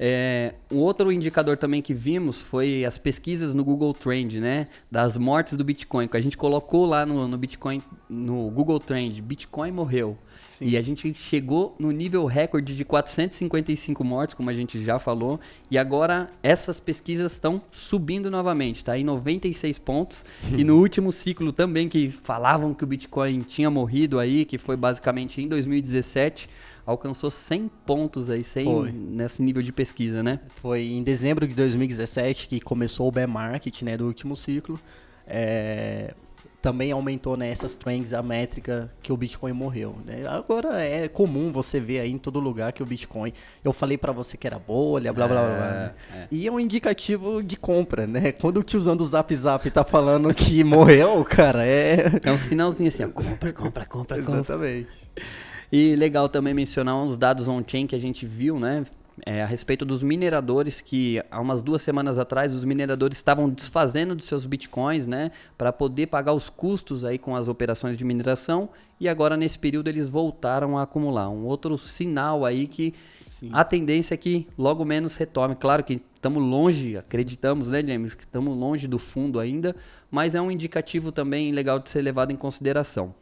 É, 0.00 0.54
um 0.70 0.78
outro 0.78 1.10
indicador 1.10 1.56
também 1.56 1.82
que 1.82 1.92
vimos 1.92 2.40
foi 2.40 2.84
as 2.84 2.96
pesquisas 2.96 3.52
no 3.52 3.64
Google 3.64 3.92
Trend, 3.92 4.40
né? 4.40 4.68
Das 4.90 5.16
mortes 5.16 5.56
do 5.56 5.64
Bitcoin. 5.64 6.06
Que 6.06 6.16
a 6.16 6.20
gente 6.20 6.36
colocou 6.36 6.86
lá 6.86 7.04
no, 7.04 7.26
no 7.26 7.36
Bitcoin, 7.36 7.82
no 8.08 8.48
Google 8.50 8.78
Trend, 8.78 9.20
Bitcoin 9.20 9.72
morreu. 9.72 10.16
Sim. 10.58 10.66
E 10.66 10.76
a 10.76 10.82
gente 10.82 11.14
chegou 11.14 11.76
no 11.78 11.92
nível 11.92 12.26
recorde 12.26 12.74
de 12.74 12.84
455 12.84 14.02
mortes, 14.02 14.34
como 14.34 14.50
a 14.50 14.54
gente 14.54 14.82
já 14.82 14.98
falou. 14.98 15.38
E 15.70 15.78
agora 15.78 16.28
essas 16.42 16.80
pesquisas 16.80 17.30
estão 17.30 17.62
subindo 17.70 18.28
novamente, 18.28 18.84
tá? 18.84 18.98
Em 18.98 19.04
96 19.04 19.78
pontos. 19.78 20.26
e 20.50 20.64
no 20.64 20.74
último 20.82 21.12
ciclo 21.12 21.52
também, 21.52 21.88
que 21.88 22.10
falavam 22.10 22.74
que 22.74 22.82
o 22.82 22.86
Bitcoin 22.88 23.40
tinha 23.42 23.70
morrido 23.70 24.18
aí, 24.18 24.44
que 24.44 24.58
foi 24.58 24.76
basicamente 24.76 25.40
em 25.40 25.46
2017 25.46 26.48
alcançou 26.84 27.30
100 27.30 27.70
pontos 27.84 28.30
aí, 28.30 28.42
100 28.42 28.64
Foi. 28.64 28.90
nesse 28.92 29.42
nível 29.42 29.62
de 29.62 29.70
pesquisa, 29.70 30.22
né? 30.22 30.40
Foi 30.56 30.86
em 30.86 31.02
dezembro 31.02 31.46
de 31.46 31.54
2017 31.54 32.48
que 32.48 32.60
começou 32.60 33.06
o 33.06 33.12
bear 33.12 33.28
market, 33.28 33.82
né, 33.82 33.94
do 33.94 34.06
último 34.06 34.34
ciclo. 34.34 34.80
É, 35.26 36.14
também 36.60 36.90
aumentou 36.90 37.36
nessas 37.36 37.74
né, 37.74 37.78
trends 37.80 38.12
a 38.12 38.22
métrica 38.22 38.90
que 39.00 39.12
o 39.12 39.16
Bitcoin 39.16 39.52
morreu. 39.52 39.96
Né? 40.04 40.26
Agora 40.26 40.82
é 40.82 41.08
comum 41.08 41.52
você 41.52 41.78
ver 41.78 42.00
aí 42.00 42.10
em 42.10 42.18
todo 42.18 42.40
lugar 42.40 42.72
que 42.72 42.82
o 42.82 42.86
Bitcoin. 42.86 43.32
Eu 43.64 43.72
falei 43.72 43.96
para 43.96 44.12
você 44.12 44.36
que 44.36 44.46
era 44.46 44.58
bolha, 44.58 45.12
blá 45.12 45.28
blá 45.28 45.40
blá. 45.42 45.56
blá. 45.56 45.94
É, 46.14 46.18
é. 46.18 46.28
E 46.30 46.46
é 46.46 46.52
um 46.52 46.58
indicativo 46.58 47.42
de 47.42 47.56
compra, 47.56 48.06
né? 48.06 48.32
Quando 48.32 48.58
o 48.58 48.62
tiozão 48.62 48.96
do 48.96 49.04
Zap 49.04 49.34
Zap 49.34 49.70
tá 49.70 49.84
falando 49.84 50.32
que 50.34 50.62
morreu, 50.64 51.24
cara, 51.24 51.64
é. 51.64 52.20
É 52.24 52.32
um 52.32 52.36
sinalzinho 52.38 52.88
assim, 52.88 53.04
ó, 53.04 53.08
compra, 53.08 53.52
compra, 53.52 53.86
compra, 53.86 54.18
compra. 54.18 54.40
Exatamente. 54.40 54.88
E 55.70 55.94
legal 55.96 56.28
também 56.28 56.54
mencionar 56.54 56.96
uns 56.96 57.16
dados 57.16 57.46
on-chain 57.46 57.86
que 57.86 57.94
a 57.94 58.00
gente 58.00 58.26
viu, 58.26 58.58
né? 58.58 58.84
É, 59.24 59.42
a 59.42 59.46
respeito 59.46 59.84
dos 59.84 60.02
mineradores, 60.02 60.80
que 60.80 61.22
há 61.30 61.40
umas 61.40 61.62
duas 61.62 61.82
semanas 61.82 62.18
atrás 62.18 62.54
os 62.54 62.64
mineradores 62.64 63.18
estavam 63.18 63.48
desfazendo 63.48 64.14
dos 64.14 64.26
seus 64.26 64.46
bitcoins, 64.46 65.06
né? 65.06 65.30
Para 65.56 65.72
poder 65.72 66.06
pagar 66.06 66.32
os 66.32 66.48
custos 66.48 67.04
aí 67.04 67.18
com 67.18 67.34
as 67.34 67.48
operações 67.48 67.96
de 67.96 68.04
mineração. 68.04 68.68
E 69.00 69.08
agora, 69.08 69.36
nesse 69.36 69.58
período, 69.58 69.88
eles 69.88 70.08
voltaram 70.08 70.76
a 70.76 70.82
acumular. 70.82 71.28
Um 71.28 71.44
outro 71.44 71.78
sinal 71.78 72.44
aí 72.44 72.66
que 72.66 72.94
Sim. 73.22 73.50
a 73.52 73.62
tendência 73.64 74.14
é 74.14 74.16
que 74.16 74.46
logo 74.56 74.84
menos 74.84 75.16
retome. 75.16 75.54
Claro 75.54 75.84
que 75.84 76.00
estamos 76.16 76.42
longe, 76.42 76.96
acreditamos, 76.96 77.68
né, 77.68 77.82
James? 77.86 78.14
Que 78.14 78.24
estamos 78.24 78.56
longe 78.56 78.88
do 78.88 78.98
fundo 78.98 79.38
ainda, 79.38 79.76
mas 80.10 80.34
é 80.34 80.40
um 80.40 80.50
indicativo 80.50 81.12
também 81.12 81.52
legal 81.52 81.78
de 81.78 81.88
ser 81.90 82.02
levado 82.02 82.32
em 82.32 82.36
consideração. 82.36 83.14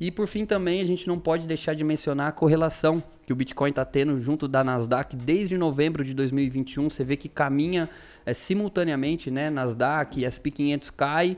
E 0.00 0.10
por 0.10 0.26
fim 0.26 0.46
também 0.46 0.80
a 0.80 0.84
gente 0.84 1.06
não 1.06 1.18
pode 1.18 1.46
deixar 1.46 1.74
de 1.74 1.84
mencionar 1.84 2.28
a 2.28 2.32
correlação 2.32 3.02
que 3.26 3.32
o 3.34 3.36
Bitcoin 3.36 3.68
está 3.68 3.84
tendo 3.84 4.18
junto 4.18 4.48
da 4.48 4.64
Nasdaq 4.64 5.14
desde 5.14 5.58
novembro 5.58 6.02
de 6.02 6.14
2021. 6.14 6.88
Você 6.88 7.04
vê 7.04 7.16
que 7.16 7.28
caminha 7.28 7.86
é, 8.24 8.32
simultaneamente, 8.32 9.30
né? 9.30 9.50
Nasdaq, 9.50 10.24
SP 10.24 10.50
500 10.50 10.90
cai, 10.90 11.36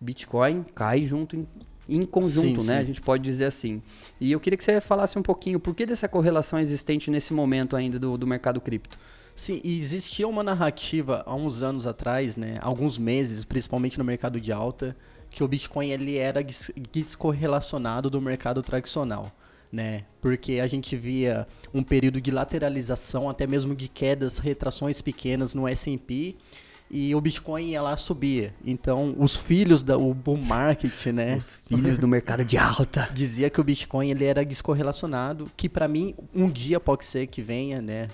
Bitcoin 0.00 0.64
cai 0.74 1.06
junto 1.06 1.36
em, 1.36 1.46
em 1.88 2.04
conjunto, 2.04 2.62
sim, 2.62 2.66
né? 2.66 2.78
Sim. 2.78 2.80
A 2.80 2.84
gente 2.84 3.00
pode 3.00 3.22
dizer 3.22 3.44
assim. 3.44 3.80
E 4.20 4.32
eu 4.32 4.40
queria 4.40 4.56
que 4.56 4.64
você 4.64 4.80
falasse 4.80 5.16
um 5.16 5.22
pouquinho 5.22 5.60
por 5.60 5.72
que 5.72 5.86
dessa 5.86 6.08
correlação 6.08 6.58
existente 6.58 7.12
nesse 7.12 7.32
momento 7.32 7.76
ainda 7.76 7.96
do, 7.96 8.18
do 8.18 8.26
mercado 8.26 8.60
cripto. 8.60 8.98
Sim, 9.36 9.60
existia 9.64 10.26
uma 10.26 10.42
narrativa 10.42 11.22
há 11.24 11.34
uns 11.34 11.62
anos 11.62 11.86
atrás, 11.86 12.36
né? 12.36 12.58
Alguns 12.60 12.98
meses, 12.98 13.44
principalmente 13.44 13.96
no 13.98 14.04
mercado 14.04 14.40
de 14.40 14.52
alta, 14.52 14.96
que 15.30 15.44
o 15.44 15.48
Bitcoin 15.48 15.90
ele 15.90 16.16
era 16.16 16.44
descorrelacionado 16.92 18.10
do 18.10 18.20
mercado 18.20 18.62
tradicional, 18.62 19.30
né? 19.72 20.04
Porque 20.20 20.60
a 20.60 20.66
gente 20.66 20.96
via 20.96 21.46
um 21.72 21.82
período 21.82 22.20
de 22.20 22.30
lateralização, 22.30 23.28
até 23.28 23.46
mesmo 23.46 23.74
de 23.74 23.88
quedas, 23.88 24.38
retrações 24.38 25.00
pequenas 25.00 25.54
no 25.54 25.68
S&P, 25.68 26.36
e 26.90 27.14
o 27.14 27.20
Bitcoin 27.20 27.68
ia 27.68 27.80
lá 27.80 27.96
subia. 27.96 28.52
Então, 28.66 29.14
os 29.16 29.36
filhos 29.36 29.84
do 29.84 30.12
bull 30.12 30.36
market, 30.36 31.06
né? 31.06 31.36
Os 31.36 31.60
filhos 31.68 31.98
do 31.98 32.08
mercado 32.08 32.44
de 32.44 32.58
alta. 32.58 33.08
Dizia 33.14 33.48
que 33.48 33.60
o 33.60 33.64
Bitcoin 33.64 34.10
ele 34.10 34.24
era 34.24 34.44
descorrelacionado, 34.44 35.48
que 35.56 35.68
para 35.68 35.86
mim 35.86 36.16
um 36.34 36.50
dia 36.50 36.80
pode 36.80 37.04
ser 37.04 37.28
que 37.28 37.40
venha, 37.40 37.80
né? 37.80 38.08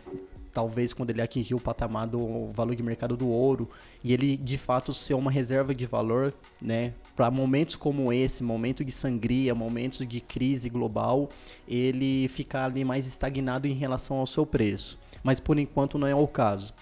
Talvez 0.57 0.95
quando 0.95 1.11
ele 1.11 1.21
atingir 1.21 1.55
o 1.55 1.61
patamar 1.61 2.07
do 2.07 2.47
valor 2.47 2.75
de 2.75 2.83
mercado 2.83 3.15
do 3.15 3.29
ouro 3.29 3.69
e 4.03 4.15
ele 4.15 4.39
de 4.39 4.57
fato 4.57 4.91
ser 4.95 5.13
uma 5.13 5.31
reserva 5.31 5.75
de 5.75 5.85
valor, 5.85 6.33
né, 6.63 6.95
para 7.15 7.31
momentos 7.31 7.77
como 7.77 8.11
esse, 8.11 8.43
momento 8.43 8.83
de 8.83 8.91
sangria, 8.91 9.55
momentos 9.55 10.09
de 10.09 10.19
crise 10.19 10.71
global, 10.71 11.29
ele 11.69 12.27
ficar 12.29 12.65
ali 12.65 12.87
mais 12.87 13.07
estagnado 13.07 13.67
em 13.67 13.75
relação 13.75 14.17
ao 14.17 14.27
seu 14.27 14.47
preço. 14.47 14.99
Mas 15.23 15.39
por 15.39 15.59
enquanto 15.59 15.99
não 15.99 16.07
é 16.07 16.15
o 16.15 16.27
caso. 16.27 16.73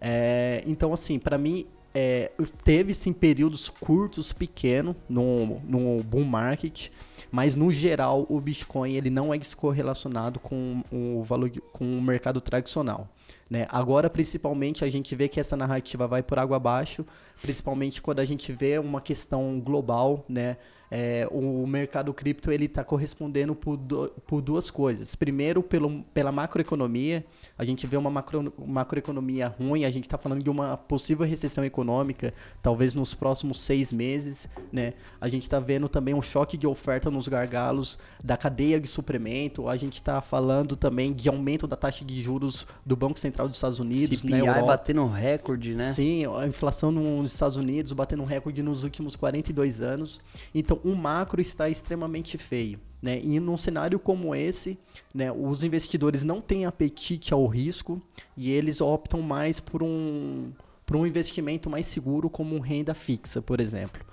É, 0.00 0.64
então 0.66 0.94
assim, 0.94 1.18
para 1.18 1.36
mim 1.36 1.66
é, 1.94 2.30
teve 2.64 2.94
sim 2.94 3.12
períodos 3.12 3.68
curtos, 3.68 4.32
pequenos 4.32 4.96
no, 5.06 5.60
no 5.60 6.02
bull 6.02 6.24
market, 6.24 6.88
mas 7.30 7.54
no 7.54 7.70
geral 7.70 8.24
o 8.30 8.40
Bitcoin 8.40 8.94
ele 8.94 9.10
não 9.10 9.34
é 9.34 9.36
descorrelacionado 9.36 10.40
com 10.40 10.82
o 10.90 11.22
valor 11.22 11.50
com 11.74 11.84
o 11.84 12.00
mercado 12.00 12.40
tradicional. 12.40 13.06
Né? 13.50 13.66
Agora, 13.70 14.10
principalmente, 14.10 14.84
a 14.84 14.90
gente 14.90 15.14
vê 15.14 15.28
que 15.28 15.40
essa 15.40 15.56
narrativa 15.56 16.06
vai 16.06 16.22
por 16.22 16.38
água 16.38 16.56
abaixo, 16.56 17.06
principalmente 17.40 18.02
quando 18.02 18.20
a 18.20 18.24
gente 18.24 18.52
vê 18.52 18.78
uma 18.78 19.00
questão 19.00 19.58
global, 19.58 20.24
né? 20.28 20.58
É, 20.90 21.28
o 21.30 21.66
mercado 21.66 22.12
cripto 22.14 22.50
ele 22.50 22.64
está 22.64 22.82
correspondendo 22.82 23.54
por, 23.54 23.76
do, 23.76 24.08
por 24.26 24.40
duas 24.40 24.70
coisas. 24.70 25.14
Primeiro, 25.14 25.62
pelo, 25.62 26.02
pela 26.14 26.32
macroeconomia, 26.32 27.22
a 27.56 27.64
gente 27.64 27.86
vê 27.86 27.96
uma 27.96 28.10
macro, 28.10 28.52
macroeconomia 28.66 29.48
ruim, 29.48 29.84
a 29.84 29.90
gente 29.90 30.04
está 30.04 30.16
falando 30.16 30.42
de 30.42 30.50
uma 30.50 30.76
possível 30.76 31.26
recessão 31.26 31.64
econômica, 31.64 32.32
talvez 32.62 32.94
nos 32.94 33.14
próximos 33.14 33.60
seis 33.60 33.92
meses. 33.92 34.48
Né? 34.72 34.94
A 35.20 35.28
gente 35.28 35.42
está 35.42 35.60
vendo 35.60 35.88
também 35.88 36.14
um 36.14 36.22
choque 36.22 36.56
de 36.56 36.66
oferta 36.66 37.10
nos 37.10 37.28
gargalos 37.28 37.98
da 38.22 38.36
cadeia 38.36 38.80
de 38.80 38.88
suprimento, 38.88 39.68
a 39.68 39.76
gente 39.76 39.94
está 39.94 40.20
falando 40.20 40.76
também 40.76 41.12
de 41.12 41.28
aumento 41.28 41.66
da 41.66 41.76
taxa 41.76 42.04
de 42.04 42.22
juros 42.22 42.66
do 42.84 42.96
Banco 42.96 43.18
Central 43.18 43.48
dos 43.48 43.56
Estados 43.56 43.78
Unidos. 43.78 44.20
CPI 44.20 44.42
né, 44.42 44.62
batendo 44.62 45.06
recorde, 45.06 45.74
né? 45.74 45.92
Sim, 45.92 46.24
a 46.36 46.46
inflação 46.46 46.90
nos 46.90 47.32
Estados 47.32 47.56
Unidos 47.56 47.92
batendo 47.92 48.22
um 48.22 48.26
recorde 48.26 48.62
nos 48.62 48.84
últimos 48.84 49.16
42 49.16 49.80
anos. 49.80 50.20
Então, 50.54 50.77
um 50.84 50.94
macro 50.94 51.40
está 51.40 51.68
extremamente 51.68 52.36
feio. 52.38 52.80
Né? 53.00 53.20
E 53.22 53.38
num 53.38 53.56
cenário 53.56 53.98
como 53.98 54.34
esse, 54.34 54.76
né, 55.14 55.30
os 55.30 55.62
investidores 55.62 56.24
não 56.24 56.40
têm 56.40 56.66
apetite 56.66 57.32
ao 57.32 57.46
risco 57.46 58.02
e 58.36 58.50
eles 58.50 58.80
optam 58.80 59.22
mais 59.22 59.60
por 59.60 59.82
um, 59.82 60.50
por 60.84 60.96
um 60.96 61.06
investimento 61.06 61.70
mais 61.70 61.86
seguro, 61.86 62.28
como 62.28 62.58
renda 62.58 62.94
fixa, 62.94 63.40
por 63.40 63.60
exemplo. 63.60 64.04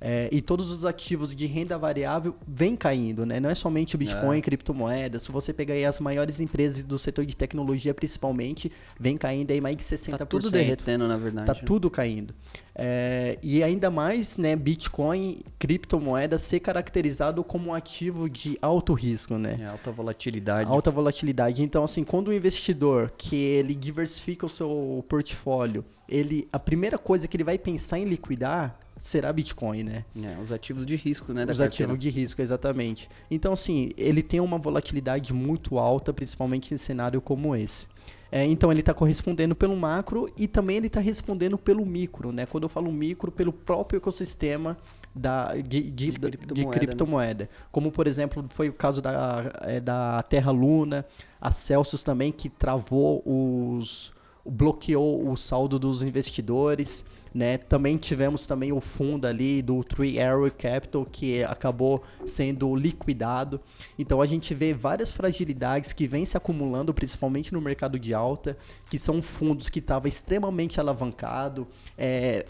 É, 0.00 0.30
e 0.32 0.40
todos 0.40 0.70
os 0.70 0.86
ativos 0.86 1.34
de 1.34 1.44
renda 1.44 1.76
variável 1.76 2.34
vêm 2.48 2.74
caindo, 2.74 3.26
né? 3.26 3.38
Não 3.38 3.50
é 3.50 3.54
somente 3.54 3.96
o 3.96 3.98
Bitcoin, 3.98 4.38
é. 4.38 4.40
criptomoedas. 4.40 5.24
Se 5.24 5.30
você 5.30 5.52
pegar 5.52 5.74
aí 5.74 5.84
as 5.84 6.00
maiores 6.00 6.40
empresas 6.40 6.82
do 6.82 6.98
setor 6.98 7.26
de 7.26 7.36
tecnologia, 7.36 7.92
principalmente, 7.92 8.72
vem 8.98 9.18
caindo 9.18 9.50
aí 9.50 9.60
mais 9.60 9.76
de 9.76 9.82
60%. 9.82 10.16
Tá 10.16 10.24
tudo 10.24 10.50
derretendo, 10.50 11.06
na 11.06 11.18
verdade. 11.18 11.46
Tá 11.46 11.54
tudo 11.54 11.90
caindo. 11.90 12.34
É, 12.74 13.38
e 13.42 13.62
ainda 13.62 13.90
mais, 13.90 14.38
né, 14.38 14.56
Bitcoin, 14.56 15.42
criptomoeda, 15.58 16.38
ser 16.38 16.60
caracterizado 16.60 17.44
como 17.44 17.70
um 17.70 17.74
ativo 17.74 18.30
de 18.30 18.56
alto 18.62 18.94
risco, 18.94 19.36
né? 19.36 19.58
É, 19.60 19.66
alta 19.66 19.90
volatilidade. 19.90 20.70
Alta 20.70 20.90
volatilidade. 20.90 21.62
Então, 21.62 21.84
assim, 21.84 22.04
quando 22.04 22.28
o 22.28 22.32
investidor 22.32 23.12
que 23.18 23.36
ele 23.36 23.74
diversifica 23.74 24.46
o 24.46 24.48
seu 24.48 25.04
portfólio, 25.10 25.84
ele, 26.08 26.48
a 26.50 26.58
primeira 26.58 26.96
coisa 26.96 27.28
que 27.28 27.36
ele 27.36 27.44
vai 27.44 27.58
pensar 27.58 27.98
em 27.98 28.04
liquidar 28.04 28.78
será 29.00 29.32
Bitcoin, 29.32 29.82
né? 29.82 30.04
É, 30.22 30.40
os 30.40 30.52
ativos 30.52 30.84
de 30.84 30.94
risco, 30.94 31.32
né? 31.32 31.46
os 31.48 31.60
ativos 31.60 31.98
de 31.98 32.10
risco, 32.10 32.40
exatamente. 32.40 33.08
Então, 33.30 33.54
assim, 33.54 33.90
ele 33.96 34.22
tem 34.22 34.38
uma 34.38 34.58
volatilidade 34.58 35.32
muito 35.32 35.78
alta, 35.78 36.12
principalmente 36.12 36.74
em 36.74 36.76
cenário 36.76 37.20
como 37.20 37.56
esse. 37.56 37.86
É, 38.32 38.44
então 38.44 38.70
ele 38.70 38.78
está 38.78 38.94
correspondendo 38.94 39.56
pelo 39.56 39.76
macro 39.76 40.32
e 40.36 40.46
também 40.46 40.76
ele 40.76 40.86
está 40.86 41.00
respondendo 41.00 41.58
pelo 41.58 41.84
micro, 41.84 42.30
né? 42.30 42.46
Quando 42.46 42.64
eu 42.64 42.68
falo 42.68 42.92
micro, 42.92 43.32
pelo 43.32 43.52
próprio 43.52 43.96
ecossistema 43.96 44.76
da, 45.12 45.56
de, 45.56 45.82
de, 45.82 45.90
de 45.90 46.12
criptomoeda, 46.12 46.54
de 46.54 46.66
criptomoeda. 46.66 47.44
Né? 47.44 47.50
Como, 47.72 47.90
por 47.90 48.06
exemplo, 48.06 48.44
foi 48.48 48.68
o 48.68 48.72
caso 48.72 49.02
da, 49.02 49.50
é, 49.62 49.80
da 49.80 50.22
Terra 50.22 50.52
Luna, 50.52 51.04
a 51.40 51.50
Celsius 51.50 52.02
também, 52.02 52.30
que 52.30 52.48
travou 52.48 53.22
os. 53.26 54.12
bloqueou 54.46 55.28
o 55.28 55.36
saldo 55.36 55.78
dos 55.78 56.02
investidores. 56.02 57.04
Né? 57.32 57.58
Também 57.58 57.96
tivemos 57.96 58.44
também 58.44 58.72
o 58.72 58.80
fundo 58.80 59.26
ali 59.26 59.62
do 59.62 59.84
Three 59.84 60.20
Arrow 60.20 60.50
Capital 60.50 61.04
que 61.04 61.44
acabou 61.44 62.02
sendo 62.26 62.74
liquidado. 62.74 63.60
Então 63.96 64.20
a 64.20 64.26
gente 64.26 64.52
vê 64.52 64.74
várias 64.74 65.12
fragilidades 65.12 65.92
que 65.92 66.08
vêm 66.08 66.26
se 66.26 66.36
acumulando, 66.36 66.92
principalmente 66.92 67.54
no 67.54 67.60
mercado 67.60 67.98
de 67.98 68.12
alta, 68.12 68.56
que 68.90 68.98
são 68.98 69.22
fundos 69.22 69.68
que 69.68 69.78
estavam 69.78 70.08
extremamente 70.08 70.80
alavancado. 70.80 71.66
É, 71.96 72.44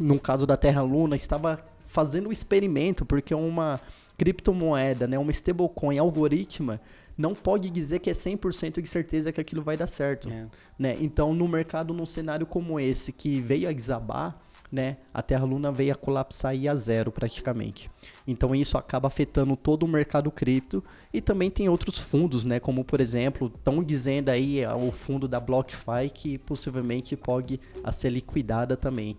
no 0.00 0.18
caso 0.18 0.44
da 0.44 0.56
Terra 0.56 0.82
Luna, 0.82 1.14
estava 1.14 1.62
fazendo 1.86 2.28
um 2.28 2.32
experimento, 2.32 3.06
porque 3.06 3.34
uma 3.34 3.80
criptomoeda, 4.18 5.06
né, 5.06 5.18
uma 5.18 5.30
stablecoin 5.30 5.96
algorítmica, 5.98 6.80
não 7.16 7.34
pode 7.34 7.70
dizer 7.70 8.00
que 8.00 8.10
é 8.10 8.12
100% 8.12 8.82
de 8.82 8.88
certeza 8.88 9.32
que 9.32 9.40
aquilo 9.40 9.62
vai 9.62 9.76
dar 9.76 9.86
certo. 9.86 10.28
É. 10.28 10.46
Né? 10.78 10.96
Então, 11.00 11.32
no 11.32 11.48
mercado, 11.48 11.94
num 11.94 12.06
cenário 12.06 12.46
como 12.46 12.78
esse, 12.78 13.12
que 13.12 13.40
veio 13.40 13.68
a 13.68 13.72
desabar, 13.72 14.38
né, 14.70 14.96
a 15.12 15.22
Terra 15.22 15.44
Luna 15.44 15.72
veio 15.72 15.92
a 15.92 15.96
colapsar 15.96 16.54
e 16.54 16.68
a 16.68 16.74
zero 16.74 17.10
praticamente. 17.10 17.90
Então 18.26 18.54
isso 18.54 18.76
acaba 18.76 19.08
afetando 19.08 19.56
todo 19.56 19.84
o 19.84 19.88
mercado 19.88 20.30
cripto 20.30 20.82
e 21.12 21.22
também 21.22 21.50
tem 21.50 21.68
outros 21.68 21.98
fundos, 21.98 22.44
né, 22.44 22.60
como 22.60 22.84
por 22.84 23.00
exemplo, 23.00 23.50
estão 23.54 23.82
dizendo 23.82 24.28
aí 24.28 24.60
é, 24.60 24.72
o 24.72 24.92
fundo 24.92 25.26
da 25.26 25.40
BlockFi 25.40 26.10
que 26.12 26.38
possivelmente 26.38 27.16
pode 27.16 27.58
a 27.82 27.92
ser 27.92 28.10
liquidada 28.10 28.76
também. 28.76 29.16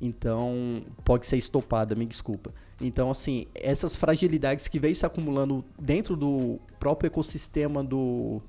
Então, 0.00 0.82
pode 1.04 1.26
ser 1.26 1.36
estopada, 1.36 1.94
me 1.94 2.04
desculpa. 2.04 2.52
Então, 2.82 3.10
assim, 3.10 3.46
essas 3.54 3.94
fragilidades 3.94 4.66
que 4.68 4.78
vem 4.78 4.92
se 4.92 5.06
acumulando 5.06 5.64
dentro 5.80 6.16
do 6.16 6.58
próprio 6.78 7.06
ecossistema 7.06 7.82
do, 7.82 8.42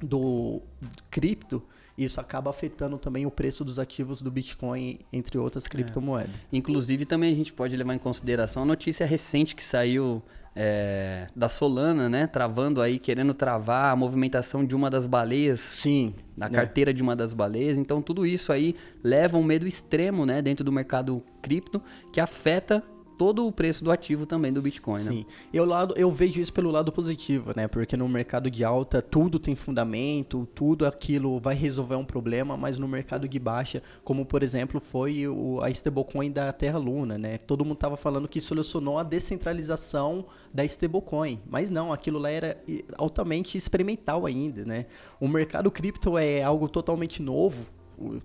do 0.00 0.62
cripto, 1.10 1.62
isso 1.98 2.20
acaba 2.20 2.50
afetando 2.50 2.98
também 2.98 3.26
o 3.26 3.30
preço 3.30 3.64
dos 3.64 3.78
ativos 3.78 4.22
do 4.22 4.30
Bitcoin, 4.30 5.00
entre 5.12 5.38
outras 5.38 5.64
é. 5.64 5.68
criptomoedas. 5.68 6.34
É. 6.34 6.38
Inclusive, 6.52 7.04
também 7.04 7.32
a 7.32 7.36
gente 7.36 7.52
pode 7.52 7.76
levar 7.76 7.94
em 7.94 7.98
consideração 7.98 8.62
a 8.62 8.66
notícia 8.66 9.06
recente 9.06 9.56
que 9.56 9.64
saiu 9.64 10.22
é, 10.54 11.26
da 11.34 11.48
Solana, 11.48 12.08
né? 12.08 12.26
Travando 12.26 12.80
aí, 12.80 12.98
querendo 12.98 13.34
travar 13.34 13.92
a 13.92 13.96
movimentação 13.96 14.64
de 14.64 14.74
uma 14.74 14.90
das 14.90 15.06
baleias. 15.06 15.60
Sim. 15.60 16.14
Da 16.36 16.50
carteira 16.50 16.92
de 16.92 17.02
uma 17.02 17.16
das 17.16 17.32
baleias. 17.32 17.78
Então, 17.78 18.02
tudo 18.02 18.26
isso 18.26 18.52
aí 18.52 18.76
leva 19.02 19.38
um 19.38 19.42
medo 19.42 19.66
extremo, 19.66 20.24
né? 20.26 20.40
Dentro 20.42 20.64
do 20.64 20.70
mercado 20.70 21.22
cripto, 21.40 21.82
que 22.12 22.20
afeta 22.20 22.82
todo 23.16 23.46
o 23.46 23.52
preço 23.52 23.82
do 23.82 23.90
ativo 23.90 24.26
também 24.26 24.52
do 24.52 24.62
Bitcoin? 24.62 25.00
Sim. 25.00 25.18
né? 25.18 25.24
Eu, 25.52 25.64
lado, 25.64 25.94
eu 25.96 26.10
vejo 26.10 26.40
isso 26.40 26.52
pelo 26.52 26.70
lado 26.70 26.92
positivo, 26.92 27.52
né? 27.56 27.68
Porque 27.68 27.96
no 27.96 28.08
mercado 28.08 28.50
de 28.50 28.64
alta 28.64 29.00
tudo 29.02 29.38
tem 29.38 29.54
fundamento, 29.54 30.46
tudo 30.54 30.86
aquilo 30.86 31.38
vai 31.38 31.54
resolver 31.54 31.96
um 31.96 32.04
problema, 32.04 32.56
mas 32.56 32.78
no 32.78 32.86
mercado 32.86 33.28
de 33.28 33.38
baixa, 33.38 33.82
como 34.04 34.24
por 34.24 34.42
exemplo 34.42 34.80
foi 34.80 35.26
o, 35.26 35.60
a 35.62 35.70
stablecoin 35.70 36.30
da 36.30 36.52
Terra 36.52 36.78
Luna, 36.78 37.18
né? 37.18 37.38
Todo 37.38 37.64
mundo 37.64 37.76
tava 37.76 37.96
falando 37.96 38.28
que 38.28 38.40
solucionou 38.40 38.98
a 38.98 39.02
descentralização 39.02 40.26
da 40.52 40.64
stablecoin, 40.64 41.40
mas 41.48 41.70
não, 41.70 41.92
aquilo 41.92 42.18
lá 42.18 42.30
era 42.30 42.62
altamente 42.96 43.58
experimental 43.58 44.26
ainda, 44.26 44.64
né? 44.64 44.86
O 45.20 45.28
mercado 45.28 45.70
cripto 45.70 46.16
é 46.18 46.42
algo 46.42 46.68
totalmente 46.68 47.22
novo, 47.22 47.64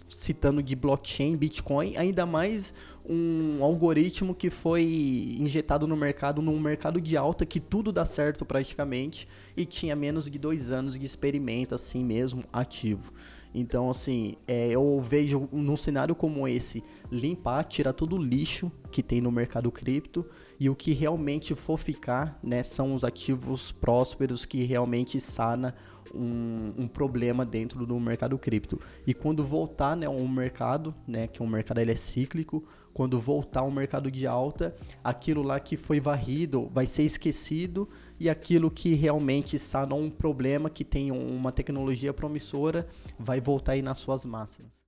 citando 0.09 0.61
de 0.61 0.75
blockchain, 0.75 1.35
Bitcoin, 1.35 1.95
ainda 1.97 2.25
mais 2.25 2.73
um 3.07 3.63
algoritmo 3.63 4.35
que 4.35 4.49
foi 4.49 5.37
injetado 5.39 5.87
no 5.87 5.95
mercado, 5.95 6.41
num 6.41 6.59
mercado 6.59 7.01
de 7.01 7.17
alta, 7.17 7.45
que 7.45 7.59
tudo 7.59 7.91
dá 7.91 8.05
certo 8.05 8.45
praticamente, 8.45 9.27
e 9.55 9.65
tinha 9.65 9.95
menos 9.95 10.29
de 10.29 10.37
dois 10.37 10.71
anos 10.71 10.97
de 10.97 11.05
experimento, 11.05 11.73
assim 11.73 12.03
mesmo, 12.03 12.43
ativo. 12.51 13.11
Então, 13.53 13.89
assim, 13.89 14.35
é, 14.47 14.69
eu 14.69 14.99
vejo 14.99 15.47
num 15.51 15.75
cenário 15.75 16.15
como 16.15 16.47
esse, 16.47 16.83
limpar, 17.11 17.65
tirar 17.65 17.91
todo 17.91 18.15
o 18.15 18.21
lixo 18.21 18.71
que 18.89 19.03
tem 19.03 19.19
no 19.19 19.31
mercado 19.31 19.69
cripto 19.69 20.25
e 20.57 20.69
o 20.69 20.75
que 20.75 20.93
realmente 20.93 21.53
for 21.53 21.77
ficar, 21.77 22.39
né, 22.41 22.63
são 22.63 22.93
os 22.93 23.03
ativos 23.03 23.71
prósperos 23.71 24.45
que 24.45 24.63
realmente 24.63 25.19
sana 25.19 25.75
um, 26.13 26.73
um, 26.77 26.87
problema 26.87 27.45
dentro 27.45 27.85
do 27.85 27.99
mercado 27.99 28.37
cripto. 28.37 28.79
E 29.05 29.13
quando 29.13 29.45
voltar, 29.45 29.95
né, 29.95 30.07
um 30.07 30.27
mercado, 30.27 30.93
né, 31.07 31.27
que 31.27 31.41
um 31.41 31.47
mercado 31.47 31.79
ele 31.79 31.91
é 31.91 31.95
cíclico, 31.95 32.63
quando 32.93 33.19
voltar 33.19 33.63
um 33.63 33.71
mercado 33.71 34.11
de 34.11 34.27
alta, 34.27 34.75
aquilo 35.03 35.41
lá 35.41 35.59
que 35.59 35.77
foi 35.77 35.99
varrido 35.99 36.69
vai 36.73 36.85
ser 36.85 37.03
esquecido 37.03 37.87
e 38.19 38.29
aquilo 38.29 38.69
que 38.69 38.93
realmente 38.93 39.57
sanou 39.57 39.99
um 39.99 40.09
problema, 40.09 40.69
que 40.69 40.83
tem 40.83 41.11
uma 41.11 41.51
tecnologia 41.51 42.13
promissora, 42.13 42.87
vai 43.17 43.39
voltar 43.39 43.73
aí 43.73 43.81
nas 43.81 43.99
suas 43.99 44.25
máximas. 44.25 44.80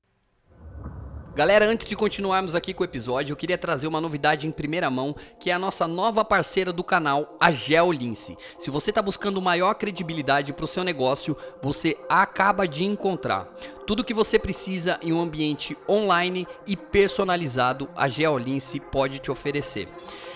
Galera, 1.36 1.66
antes 1.66 1.88
de 1.88 1.96
continuarmos 1.96 2.54
aqui 2.54 2.76
com 2.76 2.84
o 2.84 2.86
episódio, 2.86 3.34
eu 3.34 3.36
queria 3.36 3.58
trazer 3.58 3.88
uma 3.88 4.00
novidade 4.00 4.46
em 4.46 4.52
primeira 4.52 4.88
mão, 4.92 5.16
que 5.40 5.50
é 5.50 5.54
a 5.54 5.58
nossa 5.58 5.88
nova 5.88 6.24
parceira 6.24 6.72
do 6.72 6.84
canal, 6.84 7.36
a 7.40 7.52
Geolince. 7.52 8.38
Se 8.60 8.70
você 8.70 8.92
está 8.92 9.02
buscando 9.02 9.42
maior 9.42 9.74
credibilidade 9.74 10.54
para 10.54 10.66
o 10.66 10.68
seu 10.68 10.84
negócio, 10.84 11.36
você 11.60 11.98
acaba 12.08 12.68
de 12.68 12.84
encontrar. 12.84 13.52
Tudo 13.86 14.00
o 14.00 14.04
que 14.04 14.14
você 14.14 14.40
precisa 14.40 14.98
em 15.02 15.12
um 15.12 15.22
ambiente 15.22 15.78
online 15.90 16.48
e 16.66 16.78
personalizado, 16.78 17.90
a 17.96 18.08
Geolince 18.08 18.80
pode 18.80 19.20
te 19.20 19.30
oferecer. 19.30 19.90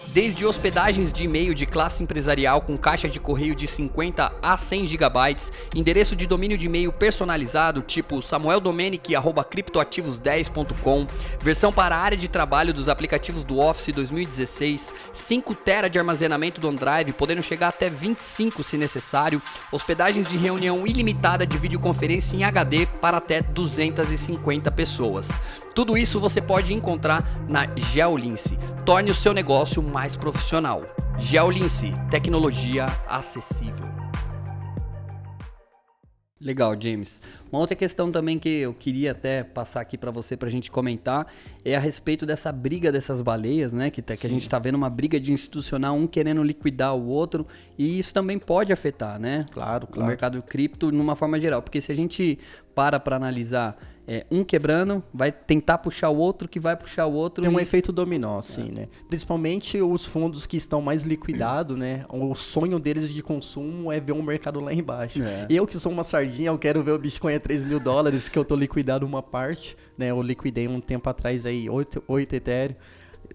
Desde 0.08 0.46
hospedagens 0.46 1.12
de 1.12 1.24
e-mail 1.24 1.54
de 1.54 1.66
classe 1.66 2.02
empresarial 2.02 2.62
com 2.62 2.78
caixa 2.78 3.10
de 3.10 3.20
correio 3.20 3.54
de 3.54 3.68
50 3.68 4.32
a 4.42 4.58
100 4.58 4.88
GB, 4.88 5.36
endereço 5.76 6.16
de 6.16 6.26
domínio 6.26 6.58
de 6.58 6.66
e-mail 6.66 6.94
personalizado 6.94 7.82
tipo 7.82 8.22
samueldomenic@criptoativos10.com, 8.22 11.06
versão 11.42 11.74
para 11.74 11.98
a 11.98 12.00
área 12.00 12.18
de 12.18 12.30
trabalho 12.30 12.74
dos 12.74 12.88
aplicativos 12.88 13.44
do 13.44 13.60
Office 13.60 13.94
2016, 13.94 14.94
5 15.14 15.54
TB 15.54 15.90
de 15.90 16.00
armazenamento 16.00 16.62
do 16.62 16.70
OneDrive, 16.70 17.12
podendo 17.14 17.44
chegar 17.44 17.68
até 17.68 17.90
25 17.90 18.64
se 18.64 18.78
necessário, 18.78 19.42
hospedagens 19.72 20.26
de 20.26 20.38
reunião 20.38 20.88
ilimitada 20.88 21.46
de 21.46 21.58
videoconferência 21.58 22.34
em 22.36 22.46
HD 22.46 22.86
para 23.02 23.18
até 23.18 23.37
250 23.42 24.72
pessoas. 24.72 25.28
Tudo 25.74 25.98
isso 25.98 26.20
você 26.20 26.42
pode 26.42 26.74
encontrar 26.74 27.24
na 27.48 27.68
Geolince. 27.76 28.58
Torne 28.86 29.12
o 29.12 29.16
seu 29.16 29.34
negócio 29.34 29.82
mais 29.82 30.16
profissional. 30.16 30.84
Geolince, 31.20 31.92
tecnologia 32.10 32.86
acessível. 33.08 33.86
Legal, 36.48 36.74
James. 36.80 37.20
Uma 37.52 37.60
outra 37.60 37.76
questão 37.76 38.10
também 38.10 38.40
que 38.40 38.48
eu 38.48 38.74
queria 38.74 39.12
até 39.12 39.44
passar 39.44 39.82
aqui 39.82 39.98
para 39.98 40.12
você 40.12 40.38
para 40.38 40.48
a 40.48 40.52
gente 40.52 40.72
comentar 40.72 41.28
é 41.66 41.76
a 41.76 41.80
respeito 41.80 42.26
dessa 42.26 42.54
briga 42.54 42.90
dessas 42.90 43.20
baleias, 43.20 43.74
né? 43.74 43.90
Que, 43.90 44.02
tá, 44.02 44.16
que 44.16 44.26
a 44.26 44.30
gente 44.30 44.44
está 44.44 44.58
vendo 44.58 44.76
uma 44.76 44.90
briga 44.90 45.20
de 45.20 45.30
institucional, 45.30 45.94
um 45.94 46.08
querendo 46.08 46.42
liquidar 46.42 46.96
o 46.96 47.06
outro, 47.06 47.46
e 47.78 48.00
isso 48.00 48.14
também 48.14 48.40
pode 48.40 48.72
afetar, 48.72 49.20
né? 49.20 49.44
Claro, 49.52 49.88
claro. 49.88 50.06
O 50.06 50.08
mercado 50.08 50.42
cripto 50.42 50.90
numa 50.90 51.18
forma 51.18 51.38
geral, 51.38 51.62
porque 51.62 51.82
se 51.82 51.92
a 51.92 51.96
gente 51.96 52.40
para 52.74 52.98
para 52.98 53.18
analisar 53.18 53.78
é, 54.08 54.26
um 54.32 54.42
quebrando, 54.42 55.04
vai 55.14 55.34
tentar 55.34 55.80
puxar 55.80 56.10
o 56.10 56.18
outro, 56.18 56.48
que 56.48 56.62
vai 56.62 56.78
puxar 56.78 57.06
o 57.08 57.14
outro. 57.14 57.44
Tem 57.44 57.52
um 57.52 57.60
efeito 57.60 57.92
dominó, 57.92 58.38
assim, 58.38 58.70
é. 58.70 58.72
né? 58.72 58.88
Principalmente 59.10 59.82
os 59.82 60.06
fundos 60.06 60.46
que 60.46 60.56
estão 60.56 60.82
mais 60.82 61.04
liquidados, 61.04 61.78
né? 61.78 62.06
O 62.10 62.34
sonho 62.34 62.80
deles 62.80 63.14
de 63.14 63.22
consumo 63.22 63.92
é 63.92 64.00
ver 64.00 64.14
um 64.14 64.22
mercado 64.22 64.62
lá 64.62 64.74
embaixo. 64.74 65.22
É. 65.22 65.46
Eu 65.50 65.68
que 65.68 65.78
sou 65.78 65.92
uma 65.92 66.06
sardinha, 66.06 66.50
eu 66.50 66.58
quero 66.58 66.82
ver 66.82 66.92
o 66.92 67.00
Bitcoin 67.00 67.36
a 67.36 67.40
3 67.40 67.66
mil 67.66 67.82
dólares, 67.82 68.30
que 68.30 68.40
eu 68.40 68.46
tô 68.46 68.56
liquidado 68.56 69.06
uma 69.06 69.22
parte, 69.22 69.76
né? 69.98 70.12
Eu 70.12 70.22
liquidei 70.22 70.70
um 70.70 70.80
tempo 70.80 71.10
atrás 71.10 71.46
aí 71.46 71.70
8, 71.70 72.02
8 72.08 72.36
Ethereum. 72.36 72.76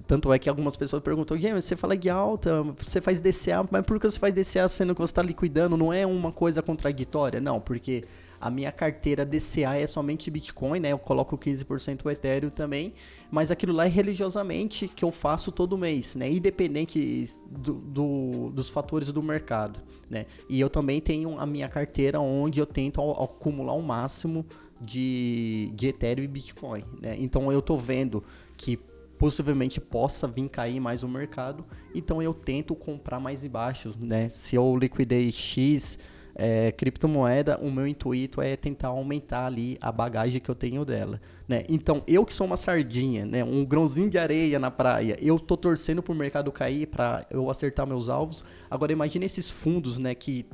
Tanto 0.06 0.32
é 0.32 0.38
que 0.38 0.48
algumas 0.48 0.74
pessoas 0.74 1.02
perguntam, 1.02 1.38
James, 1.38 1.66
você 1.66 1.76
fala 1.76 1.94
de 1.94 2.08
alta, 2.08 2.62
você 2.78 2.98
faz 2.98 3.20
DCA, 3.20 3.68
mas 3.70 3.84
por 3.84 4.00
que 4.00 4.10
você 4.10 4.18
faz 4.18 4.34
DCA 4.34 4.66
sendo 4.68 4.94
que 4.94 5.00
você 5.02 5.10
está 5.10 5.20
liquidando? 5.20 5.76
Não 5.76 5.92
é 5.92 6.06
uma 6.06 6.32
coisa 6.32 6.62
contraditória? 6.62 7.42
Não, 7.42 7.60
porque 7.60 8.04
a 8.42 8.50
minha 8.50 8.72
carteira 8.72 9.24
DCA 9.24 9.76
é 9.76 9.86
somente 9.86 10.28
Bitcoin, 10.28 10.80
né? 10.80 10.92
Eu 10.92 10.98
coloco 10.98 11.38
15% 11.38 12.04
o 12.04 12.10
Ethereum 12.10 12.50
também, 12.50 12.92
mas 13.30 13.52
aquilo 13.52 13.72
lá 13.72 13.86
é 13.86 13.88
religiosamente 13.88 14.88
que 14.88 15.04
eu 15.04 15.12
faço 15.12 15.52
todo 15.52 15.78
mês, 15.78 16.16
né? 16.16 16.28
Independente 16.28 17.24
do, 17.48 17.74
do, 17.74 18.50
dos 18.50 18.68
fatores 18.68 19.12
do 19.12 19.22
mercado, 19.22 19.78
né? 20.10 20.26
E 20.48 20.58
eu 20.58 20.68
também 20.68 21.00
tenho 21.00 21.38
a 21.38 21.46
minha 21.46 21.68
carteira 21.68 22.18
onde 22.18 22.58
eu 22.58 22.66
tento 22.66 23.00
acumular 23.12 23.74
o 23.74 23.82
máximo 23.82 24.44
de, 24.80 25.70
de 25.76 25.86
Ethereum 25.86 26.24
e 26.24 26.28
Bitcoin, 26.28 26.82
né? 27.00 27.16
Então 27.20 27.52
eu 27.52 27.62
tô 27.62 27.76
vendo 27.76 28.24
que 28.56 28.76
possivelmente 29.20 29.80
possa 29.80 30.26
vir 30.26 30.48
cair 30.48 30.80
mais 30.80 31.04
o 31.04 31.08
mercado, 31.08 31.64
então 31.94 32.20
eu 32.20 32.34
tento 32.34 32.74
comprar 32.74 33.20
mais 33.20 33.44
embaixo, 33.44 33.92
né? 34.00 34.28
Se 34.30 34.56
eu 34.56 34.76
liquidei 34.76 35.30
X 35.30 35.96
é, 36.34 36.72
criptomoeda, 36.72 37.58
o 37.58 37.70
meu 37.70 37.86
intuito 37.86 38.40
é 38.40 38.56
tentar 38.56 38.88
aumentar 38.88 39.46
ali 39.46 39.76
a 39.80 39.92
bagagem 39.92 40.40
que 40.40 40.50
eu 40.50 40.54
tenho 40.54 40.84
dela, 40.84 41.20
né? 41.46 41.64
Então, 41.68 42.02
eu 42.06 42.24
que 42.24 42.32
sou 42.32 42.46
uma 42.46 42.56
sardinha, 42.56 43.26
né, 43.26 43.44
um 43.44 43.64
grãozinho 43.64 44.08
de 44.08 44.18
areia 44.18 44.58
na 44.58 44.70
praia, 44.70 45.16
eu 45.20 45.38
tô 45.38 45.56
torcendo 45.56 46.02
pro 46.02 46.14
mercado 46.14 46.50
cair 46.50 46.86
para 46.86 47.26
eu 47.30 47.50
acertar 47.50 47.86
meus 47.86 48.08
alvos. 48.08 48.44
Agora 48.70 48.92
imagine 48.92 49.26
esses 49.26 49.50
fundos, 49.50 49.98
né, 49.98 50.14
que 50.14 50.46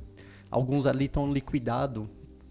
alguns 0.51 0.87
ali 0.87 1.05
estão 1.05 1.33
liquidados, 1.33 2.07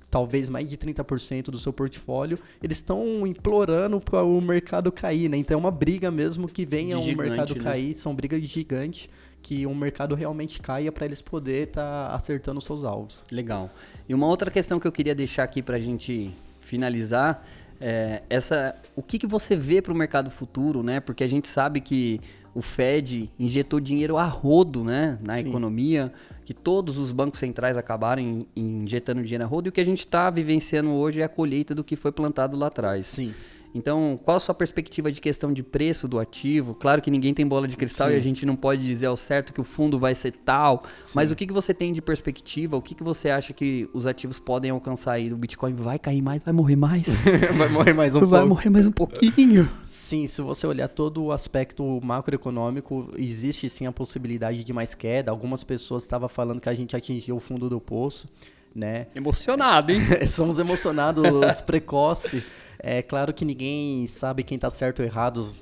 talvez 0.10 0.50
mais 0.50 0.70
de 0.70 0.78
30% 0.78 1.46
do 1.46 1.60
seu 1.60 1.74
portfólio, 1.74 2.40
eles 2.64 2.78
estão 2.78 3.28
implorando 3.28 4.00
para 4.00 4.24
o 4.24 4.42
mercado 4.42 4.90
cair, 4.92 5.30
né? 5.30 5.38
Então 5.38 5.56
é 5.56 5.60
uma 5.60 5.72
briga 5.72 6.10
mesmo 6.10 6.48
que 6.48 6.66
venha 6.66 6.98
o 6.98 7.06
mercado 7.06 7.54
né? 7.56 7.62
cair, 7.62 7.94
são 7.94 8.16
brigas 8.16 8.42
gigantes 8.44 9.10
que 9.42 9.66
o 9.66 9.74
mercado 9.74 10.16
realmente 10.16 10.60
caia 10.62 10.92
para 10.92 11.06
eles 11.06 11.22
poder 11.22 11.70
estar 11.70 12.10
tá 12.10 12.16
acertando 12.16 12.58
os 12.58 12.66
seus 12.66 12.84
alvos. 12.84 13.24
Legal. 13.32 13.70
E 14.08 14.14
uma 14.14 14.28
outra 14.28 14.52
questão 14.52 14.80
que 14.80 14.88
eu 14.88 14.92
queria 14.92 15.16
deixar 15.16 15.44
aqui 15.44 15.62
para 15.62 15.78
a 15.78 15.80
gente 15.80 16.34
finalizar 16.60 17.46
é 17.80 18.24
essa, 18.30 18.76
o 18.96 19.04
que, 19.04 19.20
que 19.20 19.28
você 19.28 19.56
vê 19.56 19.82
para 19.82 19.94
o 19.94 19.96
mercado 19.96 20.32
futuro, 20.32 20.82
né? 20.82 21.00
Porque 21.00 21.24
a 21.24 21.28
gente 21.28 21.48
sabe 21.48 21.80
que 21.80 22.20
o 22.58 22.62
Fed 22.62 23.30
injetou 23.38 23.80
dinheiro 23.80 24.18
a 24.18 24.26
rodo, 24.26 24.84
né, 24.84 25.20
na 25.22 25.36
Sim. 25.36 25.48
economia, 25.48 26.12
que 26.44 26.56
todos 26.56 26.98
os 26.98 27.12
bancos 27.12 27.40
centrais 27.40 27.78
acabaram 27.78 28.48
injetando 28.56 29.22
dinheiro 29.22 29.44
a 29.44 29.48
rodo 29.48 29.68
e 29.68 29.70
o 29.70 29.72
que 29.72 29.80
a 29.80 29.86
gente 29.86 30.00
está 30.00 30.28
vivenciando 30.32 30.90
hoje 30.90 31.22
é 31.22 31.24
a 31.24 31.30
colheita 31.30 31.76
do 31.76 31.84
que 31.84 31.96
foi 31.96 32.12
plantado 32.12 32.58
lá 32.58 32.66
atrás. 32.66 33.06
Sim. 33.06 33.32
Então, 33.74 34.16
qual 34.24 34.38
a 34.38 34.40
sua 34.40 34.56
perspectiva 34.56 35.12
de 35.12 35.22
questão 35.22 35.54
de 35.54 35.62
preço 35.62 36.08
do 36.08 36.20
ativo? 36.20 36.74
Claro 36.74 37.02
que 37.02 37.12
ninguém 37.12 37.34
tem 37.34 37.46
bola 37.46 37.68
de 37.68 37.76
cristal 37.78 38.08
Sim. 38.08 38.14
e 38.14 38.18
a 38.18 38.20
gente 38.20 38.46
não 38.46 38.56
pode 38.56 38.84
dizer 38.84 39.08
ao 39.08 39.18
certo 39.18 39.54
que 39.54 39.62
o 39.62 39.64
fundo 39.64 40.00
vai 40.00 40.16
ser 40.16 40.32
tal, 40.32 40.84
Sim. 41.02 41.14
mas 41.16 41.32
o 41.32 41.36
que, 41.36 41.46
que 41.46 41.54
você 41.54 41.74
tem 41.74 41.92
de 41.92 42.02
perspectiva? 42.02 42.76
O 42.76 42.82
que, 42.82 42.96
que 42.96 43.04
você 43.04 43.30
acha 43.30 43.54
que 43.54 43.90
os 43.94 44.08
ativos 44.08 44.40
podem 44.40 44.72
alcançar 44.72 45.14
aí? 45.14 45.32
O 45.32 45.38
Bitcoin 45.38 45.74
vai 45.74 46.00
cair 46.00 46.22
mais, 46.22 46.44
vai 46.44 46.54
morrer 46.54 46.76
mais? 46.76 47.06
vai 47.56 47.70
morrer 47.70 47.94
mais 47.94 48.16
um 48.16 48.20
vai 48.20 48.30
pouco. 48.30 48.36
Vai 48.36 48.46
morrer 48.46 48.70
mais 48.70 48.88
um 48.88 48.92
pouquinho. 48.92 49.70
Sim, 49.84 50.26
se 50.26 50.42
você 50.42 50.66
olhar 50.66 50.88
todo 50.88 51.24
o 51.24 51.32
aspecto 51.32 52.00
macroeconômico, 52.04 53.12
existe 53.18 53.70
sim 53.70 53.86
a 53.86 53.92
possibilidade 53.92 54.64
de 54.64 54.74
mais 54.74 54.96
queda. 54.96 55.32
Algumas 55.32 55.64
pessoas 55.64 56.04
estavam 56.04 56.30
falando 56.30 56.62
que 56.62 56.70
a 56.70 56.74
gente 56.74 56.96
atingiu 56.96 57.36
o 57.36 57.40
fundo 57.40 57.70
do 57.70 57.80
poço. 57.80 58.30
Né? 58.76 59.08
Emocionado, 59.16 59.92
hein? 59.92 60.02
Somos 60.28 60.60
emocionados 60.60 61.62
precoce. 61.66 62.44
É 62.80 63.02
claro 63.02 63.34
que 63.34 63.44
ninguém 63.44 64.06
sabe 64.08 64.44
quem 64.44 64.58
tá 64.58 64.70
certo 64.70 65.00
ou 65.00 65.06
errado. 65.06 65.54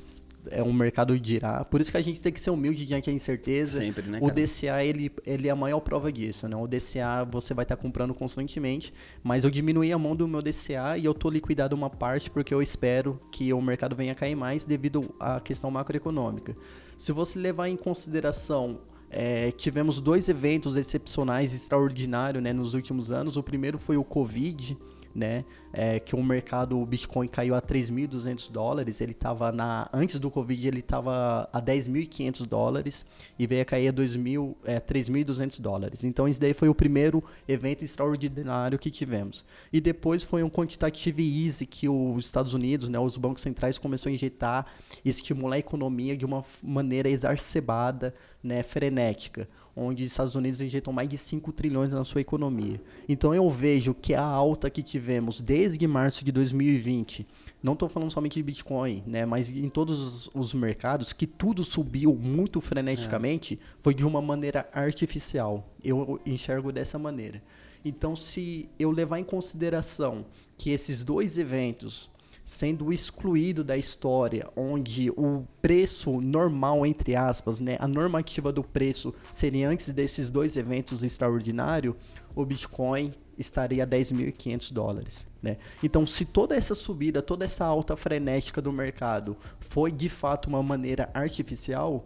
É 0.52 0.62
um 0.62 0.72
mercado 0.72 1.20
dirá. 1.20 1.66
Por 1.66 1.82
isso 1.82 1.90
que 1.90 1.98
a 1.98 2.02
gente 2.02 2.22
tem 2.22 2.32
que 2.32 2.40
ser 2.40 2.52
humilde 2.52 2.86
diante 2.86 3.08
da 3.08 3.12
incerteza. 3.12 3.82
Sempre, 3.82 4.08
né, 4.08 4.20
o 4.22 4.30
DCA, 4.30 4.84
ele, 4.84 5.12
ele 5.26 5.48
é 5.48 5.52
a 5.52 5.56
maior 5.56 5.80
prova 5.80 6.12
disso, 6.12 6.48
né? 6.48 6.56
O 6.56 6.68
DCA 6.68 7.26
você 7.28 7.52
vai 7.54 7.64
estar 7.64 7.76
tá 7.76 7.82
comprando 7.82 8.14
constantemente, 8.14 8.94
mas 9.24 9.44
eu 9.44 9.50
diminuí 9.50 9.92
a 9.92 9.98
mão 9.98 10.16
do 10.16 10.28
meu 10.28 10.44
DCA 10.44 11.00
e 11.00 11.06
eu 11.06 11.16
tô 11.16 11.32
liquidado 11.32 11.76
uma 11.76 11.90
parte 11.90 12.30
porque 12.30 12.54
eu 12.54 12.62
espero 12.62 13.20
que 13.32 13.52
o 13.52 13.62
mercado 13.62 13.96
venha 13.96 14.12
a 14.12 14.16
cair 14.16 14.36
mais 14.36 14.66
devido 14.66 15.16
à 15.20 15.40
questão 15.40 15.72
macroeconômica. 15.72 16.54
Se 16.96 17.12
você 17.12 17.40
levar 17.40 17.68
em 17.68 17.76
consideração 17.76 18.80
é, 19.10 19.52
tivemos 19.52 20.02
dois 20.02 20.28
eventos 20.28 20.76
excepcionais 20.76 21.54
extraordinários 21.54 22.44
né, 22.44 22.52
nos 22.52 22.74
últimos 22.74 23.12
anos. 23.12 23.38
O 23.38 23.44
primeiro 23.44 23.78
foi 23.78 23.96
o 23.96 24.04
Covid, 24.04 24.78
né? 25.16 25.46
É, 25.72 26.00
que 26.00 26.16
o 26.16 26.24
mercado 26.24 26.80
o 26.80 26.86
Bitcoin 26.86 27.28
caiu 27.28 27.56
a 27.56 27.62
3.200 27.62 28.52
dólares, 28.52 29.00
ele 29.00 29.14
estava 29.14 29.52
na 29.52 29.90
antes 29.94 30.20
do 30.20 30.30
Covid 30.30 30.68
ele 30.68 30.80
estava 30.80 31.50
a 31.52 31.62
10.500 31.62 32.46
dólares 32.46 33.06
e 33.40 33.48
veio 33.48 33.62
a 33.62 33.66
cair 33.66 33.88
a 33.88 33.94
2.000, 33.94 34.56
é, 34.66 34.80
3.200 34.80 35.62
dólares. 35.62 36.04
Então 36.04 36.28
esse 36.28 36.40
daí 36.40 36.54
foi 36.54 36.68
o 36.68 36.76
primeiro 36.76 37.24
evento 37.48 37.84
extraordinário 37.84 38.78
que 38.78 38.92
tivemos. 38.92 39.46
E 39.72 39.80
depois 39.80 40.24
foi 40.24 40.44
um 40.44 40.50
quantitative 40.50 41.46
easy 41.46 41.66
que 41.66 41.88
os 41.88 42.26
Estados 42.26 42.54
Unidos, 42.54 42.90
né, 42.90 43.00
os 43.00 43.16
bancos 43.16 43.42
centrais 43.42 43.78
começou 43.78 44.10
a 44.10 44.14
injetar 44.14 44.66
estimular 45.04 45.56
a 45.56 45.60
economia 45.60 46.18
de 46.18 46.26
uma 46.26 46.44
maneira 46.62 47.10
exacerbada, 47.10 48.14
né, 48.44 48.64
frenética 48.64 49.48
onde 49.76 50.04
os 50.04 50.12
Estados 50.12 50.36
Unidos 50.36 50.62
injetam 50.62 50.94
mais 50.94 51.10
de 51.10 51.18
5 51.18 51.52
trilhões 51.52 51.92
na 51.92 52.04
sua 52.04 52.22
economia. 52.22 52.82
Então 53.10 53.36
eu 53.36 53.50
vejo 53.50 53.94
que 53.94 54.14
a 54.14 54.24
alta 54.24 54.70
que 54.70 54.82
tivemos 54.82 55.42
desde 55.42 55.86
março 55.86 56.24
de 56.24 56.32
2020, 56.32 57.28
não 57.62 57.74
estou 57.74 57.90
falando 57.90 58.12
somente 58.12 58.36
de 58.36 58.44
Bitcoin, 58.44 59.04
né, 59.06 59.26
mas 59.26 59.50
em 59.50 59.70
todos 59.70 60.00
os, 60.00 60.30
os 60.34 60.54
mercados, 60.54 61.12
que 61.12 61.28
tudo 61.28 61.64
subiu 61.64 62.16
muito 62.16 62.62
freneticamente, 62.62 63.60
é. 63.62 63.66
foi 63.82 63.94
de 63.94 64.06
uma 64.06 64.22
maneira 64.22 64.70
artificial. 64.72 65.70
Eu 65.84 66.22
enxergo 66.26 66.72
dessa 66.72 66.98
maneira. 66.98 67.42
Então, 67.84 68.16
se 68.16 68.68
eu 68.80 68.90
levar 68.90 69.20
em 69.20 69.24
consideração 69.24 70.26
que 70.58 70.72
esses 70.72 71.04
dois 71.04 71.38
eventos 71.38 72.10
sendo 72.46 72.94
excluído 72.94 73.64
da 73.64 73.76
história, 73.76 74.48
onde 74.56 75.10
o 75.10 75.44
preço 75.62 76.22
normal, 76.22 76.86
entre 76.86 77.16
aspas, 77.16 77.60
né, 77.60 77.76
a 77.80 77.88
normativa 77.88 78.52
do 78.52 78.64
preço 78.64 79.14
seria 79.32 79.68
antes 79.68 79.90
desses 79.90 80.30
dois 80.30 80.56
eventos 80.56 81.04
extraordinários, 81.04 81.96
o 82.36 82.46
Bitcoin 82.46 83.12
estaria 83.38 83.84
a 83.84 83.88
10.500 83.88 84.72
dólares. 84.72 85.26
Né? 85.42 85.58
Então, 85.82 86.06
se 86.06 86.24
toda 86.24 86.56
essa 86.56 86.76
subida, 86.76 87.22
toda 87.22 87.46
essa 87.46 87.66
alta 87.66 87.96
frenética 87.96 88.62
do 88.62 88.72
mercado 88.72 89.36
foi 89.60 89.92
de 89.92 90.08
fato 90.08 90.48
uma 90.48 90.62
maneira 90.62 91.10
artificial, 91.14 92.06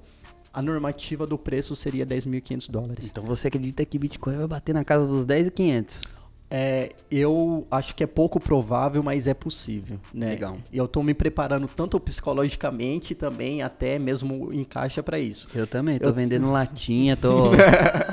a 0.54 0.62
normativa 0.62 1.28
do 1.28 1.38
preço 1.38 1.76
seria 1.76 2.06
10.500 2.06 2.72
dólares. 2.72 3.06
Então 3.06 3.24
você 3.24 3.48
acredita 3.48 3.86
que 3.86 4.00
Bitcoin 4.00 4.38
vai 4.38 4.48
bater 4.48 4.74
na 4.74 4.84
casa 4.84 5.06
dos 5.06 5.26
10.500? 5.26 6.02
É, 6.52 6.94
eu 7.12 7.68
acho 7.70 7.94
que 7.94 8.04
é 8.04 8.08
pouco 8.08 8.40
provável, 8.40 9.04
mas 9.04 9.28
é 9.28 9.36
possível, 9.36 10.00
né? 10.12 10.32
Legal. 10.32 10.58
E 10.72 10.78
eu 10.78 10.88
tô 10.88 11.04
me 11.04 11.14
preparando 11.14 11.68
tanto 11.68 12.00
psicologicamente 12.00 13.14
também, 13.14 13.62
até 13.62 14.00
mesmo 14.00 14.52
em 14.52 14.64
caixa 14.64 15.04
para 15.04 15.20
isso. 15.20 15.48
Eu 15.54 15.68
também, 15.68 16.00
tô 16.00 16.10
eu... 16.10 16.14
vendendo 16.14 16.52
latinha, 16.52 17.16
tô... 17.16 17.52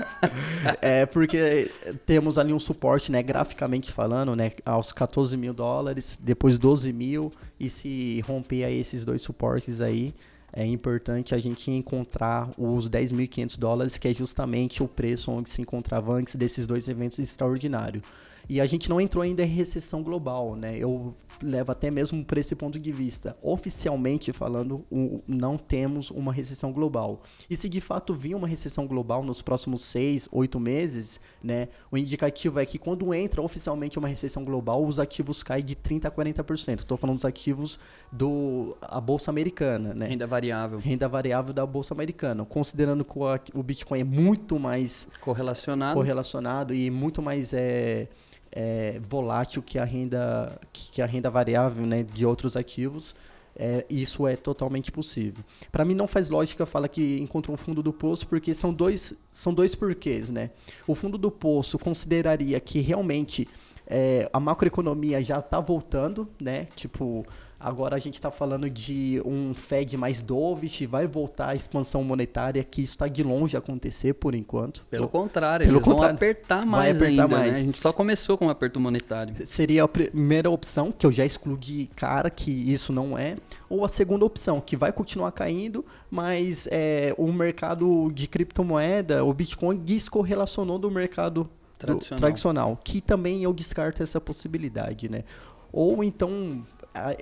é, 0.83 1.07
porque 1.07 1.70
temos 2.05 2.37
ali 2.37 2.53
um 2.53 2.59
suporte, 2.59 3.11
né, 3.11 3.22
graficamente 3.22 3.90
falando, 3.90 4.37
né, 4.37 4.53
aos 4.66 4.92
14 4.92 5.35
mil 5.35 5.55
dólares, 5.55 6.18
depois 6.20 6.59
12 6.59 6.92
mil, 6.92 7.33
e 7.59 7.70
se 7.70 8.20
romper 8.20 8.64
aí 8.64 8.79
esses 8.79 9.05
dois 9.07 9.22
suportes 9.22 9.81
aí, 9.81 10.14
é 10.53 10.65
importante 10.65 11.35
a 11.35 11.39
gente 11.39 11.71
encontrar 11.71 12.51
os 12.57 12.89
10.500 12.89 13.59
dólares, 13.59 13.99
que 13.99 14.09
é 14.09 14.15
justamente 14.15 14.83
o 14.83 14.89
preço 14.89 15.31
onde 15.31 15.51
se 15.51 15.61
encontrava 15.61 16.13
antes 16.13 16.35
desses 16.35 16.67
dois 16.67 16.89
eventos 16.89 17.19
extraordinários. 17.19 18.03
E 18.49 18.61
a 18.61 18.67
gente 18.67 18.89
não 18.89 19.01
entrou 19.01 19.23
ainda 19.23 19.43
em 19.43 19.47
recessão 19.47 20.03
global, 20.03 20.55
né? 20.55 20.77
Eu 20.79 21.15
levo 21.43 21.73
até 21.73 21.91
mesmo 21.91 22.25
para 22.25 22.41
esse 22.41 22.55
ponto 22.55 22.79
de 22.79 22.93
vista. 22.93 23.37
Oficialmente 23.43 24.33
falando, 24.33 24.85
não 25.27 25.57
temos 25.57 26.11
uma 26.11 26.33
recessão 26.33 26.73
global. 26.73 27.23
E 27.49 27.57
se 27.57 27.69
de 27.69 27.81
fato 27.81 28.15
vir 28.15 28.35
uma 28.35 28.47
recessão 28.47 28.87
global 28.87 29.23
nos 29.23 29.43
próximos 29.43 29.83
seis, 29.83 30.29
oito 30.33 30.59
meses, 30.59 31.21
né? 31.43 31.69
O 31.91 31.99
indicativo 31.99 32.59
é 32.59 32.67
que 32.67 32.79
quando 32.79 33.13
entra 33.13 33.43
oficialmente 33.43 33.99
uma 33.99 34.09
recessão 34.09 34.45
global, 34.45 34.85
os 34.85 34.99
ativos 34.99 35.43
caem 35.43 35.65
de 35.65 35.75
30% 35.75 36.07
a 36.07 36.11
40%. 36.11 36.79
Estou 36.79 36.97
falando 36.97 37.17
dos 37.17 37.25
ativos 37.25 37.79
do 38.13 38.77
a 38.81 39.01
Bolsa 39.01 39.31
Americana, 39.31 39.95
né? 39.95 40.07
Renda 40.07 40.27
variável. 40.27 40.79
Renda 40.79 41.09
variável 41.09 41.53
da 41.53 41.67
Bolsa 41.67 41.95
Americana. 41.95 42.45
Considerando 42.45 43.05
que 43.05 43.19
o, 43.19 43.61
o 43.61 43.63
Bitcoin 43.63 44.01
é 44.01 44.05
muito 44.05 44.59
mais 44.59 45.07
correlacionado, 45.21 45.95
correlacionado 45.95 46.75
e 46.75 46.91
muito 46.91 47.21
mais... 47.21 47.53
É, 47.53 48.09
é, 48.59 48.99
volátil 49.07 49.62
que 49.62 49.79
a 49.79 49.85
renda 49.85 50.59
que 50.73 51.03
a 51.03 51.07
renda 51.07 51.29
variável 51.29 51.85
né, 51.85 52.03
de 52.03 52.25
outros 52.25 52.57
ativos 52.57 53.14
é, 53.55 53.85
isso 53.88 54.27
é 54.27 54.37
totalmente 54.37 54.90
possível. 54.90 55.45
Para 55.71 55.85
mim 55.85 55.95
não 55.95 56.07
faz 56.07 56.29
lógica 56.29 56.64
falar 56.66 56.88
que 56.88 57.19
encontrou 57.21 57.55
o 57.55 57.59
fundo 57.59 57.83
do 57.83 57.92
poço 57.92 58.27
porque 58.27 58.55
são 58.55 58.73
dois 58.73 59.14
são 59.31 59.53
dois 59.53 59.75
porquês, 59.75 60.31
né? 60.31 60.51
O 60.87 60.95
fundo 60.95 61.19
do 61.19 61.31
poço 61.31 61.79
consideraria 61.79 62.59
que 62.61 62.81
realmente 62.81 63.47
é, 63.87 64.29
a 64.33 64.40
macroeconomia 64.40 65.23
já 65.23 65.38
está 65.38 65.61
voltando, 65.61 66.27
né? 66.40 66.66
Tipo 66.75 67.27
Agora 67.59 67.97
a 67.97 67.99
gente 67.99 68.14
está 68.14 68.31
falando 68.31 68.69
de 68.69 69.21
um 69.25 69.55
Fed 69.55 69.97
mais 69.97 70.21
dovish, 70.21 70.83
vai 70.83 71.07
voltar 71.07 71.49
a 71.49 71.55
expansão 71.55 72.05
monetária, 72.05 72.62
que 72.62 72.83
isso 72.83 72.95
está 72.95 73.09
de 73.09 73.23
longe 73.23 73.57
acontecer 73.57 74.12
por 74.12 74.35
enquanto. 74.35 74.85
Pelo 74.90 75.09
contrário, 75.09 75.64
Pelo 75.64 75.79
eles 75.79 75.85
contrário, 75.85 76.09
vão 76.09 76.16
apertar 76.16 76.66
mais 76.66 76.97
apertar 76.97 77.23
ainda, 77.23 77.29
né? 77.29 77.37
mais. 77.37 77.53
Né? 77.53 77.59
A 77.59 77.64
gente 77.64 77.81
só 77.81 77.92
começou 77.92 78.37
com 78.37 78.47
um 78.47 78.51
aperto 78.51 78.79
monetário. 78.79 79.35
Seria 79.47 79.85
a 79.85 79.88
primeira 79.88 80.51
opção, 80.51 80.92
que 80.92 81.07
eu 81.07 81.12
já 81.12 81.25
excluí 81.25 81.57
de 81.57 81.87
cara 81.97 82.29
que 82.29 82.51
isso 82.51 82.92
não 82.92 83.16
é. 83.19 83.37
Ou 83.71 83.85
a 83.85 83.88
segunda 83.88 84.25
opção, 84.25 84.61
que 84.61 84.77
vai 84.77 84.92
continuar 84.92 85.33
caindo, 85.33 85.85
mas 86.11 86.69
é, 86.71 87.14
o 87.16 87.33
mercado 87.33 88.11
de 88.12 88.27
criptomoeda, 88.27 89.25
o 89.25 89.33
Bitcoin, 89.33 89.79
descorrelacionou 89.79 90.79
do 90.79 90.90
mercado 90.90 91.49
tradicional. 91.79 92.19
Do, 92.19 92.21
tradicional, 92.21 92.79
que 92.85 93.01
também 93.01 93.42
eu 93.42 93.53
descarto 93.53 94.03
essa 94.03 94.21
possibilidade, 94.21 95.11
né? 95.11 95.25
Ou 95.73 96.03
então 96.03 96.64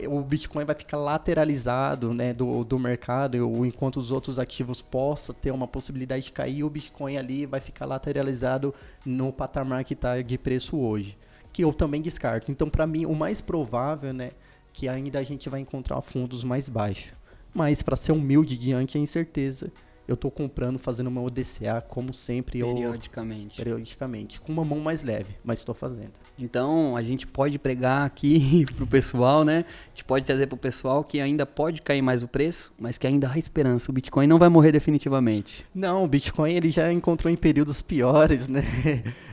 o 0.09 0.21
Bitcoin 0.21 0.65
vai 0.65 0.75
ficar 0.75 0.97
lateralizado 0.97 2.13
né, 2.13 2.33
do, 2.33 2.65
do 2.65 2.79
mercado, 2.79 3.37
enquanto 3.67 3.97
os 3.97 4.11
outros 4.11 4.39
ativos 4.39 4.83
possam 4.83 5.35
ter 5.35 5.51
uma 5.51 5.67
possibilidade 5.67 6.27
de 6.27 6.33
cair, 6.33 6.65
o 6.65 6.71
Bitcoin 6.71 7.17
ali 7.17 7.47
vai 7.47 7.61
ficar 7.61 7.87
lateralizado 7.87 8.75
no 9.05 9.33
patamar 9.33 9.85
que 9.85 9.95
está 9.95 10.21
de 10.21 10.39
preço 10.39 10.77
hoje, 10.77 11.17
que 11.53 11.63
eu 11.63 11.73
também 11.73 12.01
descarto. 12.01 12.51
Então, 12.51 12.69
para 12.69 12.87
mim, 12.87 13.07
o 13.07 13.15
mais 13.15 13.41
provável 13.41 14.13
né, 14.13 14.31
que 14.73 14.89
ainda 14.89 15.19
a 15.19 15.23
gente 15.23 15.49
vai 15.49 15.61
encontrar 15.61 16.01
fundos 16.03 16.45
mais 16.45 16.69
baixos. 16.69 17.13
Mas, 17.53 17.83
para 17.83 17.97
ser 17.97 18.13
humilde 18.13 18.59
diante 18.59 18.99
a 18.99 19.01
incerteza, 19.01 19.73
eu 20.07 20.15
estou 20.15 20.31
comprando, 20.31 20.79
fazendo 20.79 21.07
uma 21.07 21.23
ODCA, 21.23 21.83
como 21.89 22.13
sempre. 22.13 22.61
Periodicamente. 22.61 23.59
Eu, 23.59 23.65
periodicamente. 23.65 24.41
Com 24.41 24.53
uma 24.53 24.65
mão 24.65 24.79
mais 24.79 25.03
leve, 25.03 25.37
mas 25.43 25.61
estou 25.61 25.75
fazendo. 25.75 26.13
Então, 26.39 26.97
a 26.97 27.03
gente 27.03 27.27
pode 27.27 27.59
pregar 27.59 28.05
aqui 28.05 28.67
pro 28.75 28.87
pessoal, 28.87 29.45
né? 29.45 29.65
A 29.87 29.89
gente 29.91 30.05
pode 30.05 30.27
trazer 30.27 30.47
pro 30.47 30.57
pessoal 30.57 31.05
que 31.05 31.21
ainda 31.21 31.47
pode 31.47 31.81
cair 31.81 32.03
mais 32.03 32.23
o 32.23 32.29
preço, 32.29 32.73
mas 32.79 32.99
que 32.99 33.07
ainda 33.07 33.31
há 33.31 33.39
esperança. 33.39 33.91
O 33.91 33.95
Bitcoin 33.95 34.27
não 34.27 34.39
vai 34.39 34.49
morrer 34.49 34.73
definitivamente. 34.73 35.65
Não, 35.75 36.05
o 36.05 36.09
Bitcoin 36.09 36.53
ele 36.53 36.71
já 36.71 36.93
encontrou 36.93 37.33
em 37.33 37.37
períodos 37.37 37.81
piores, 37.81 38.49
né? 38.49 38.63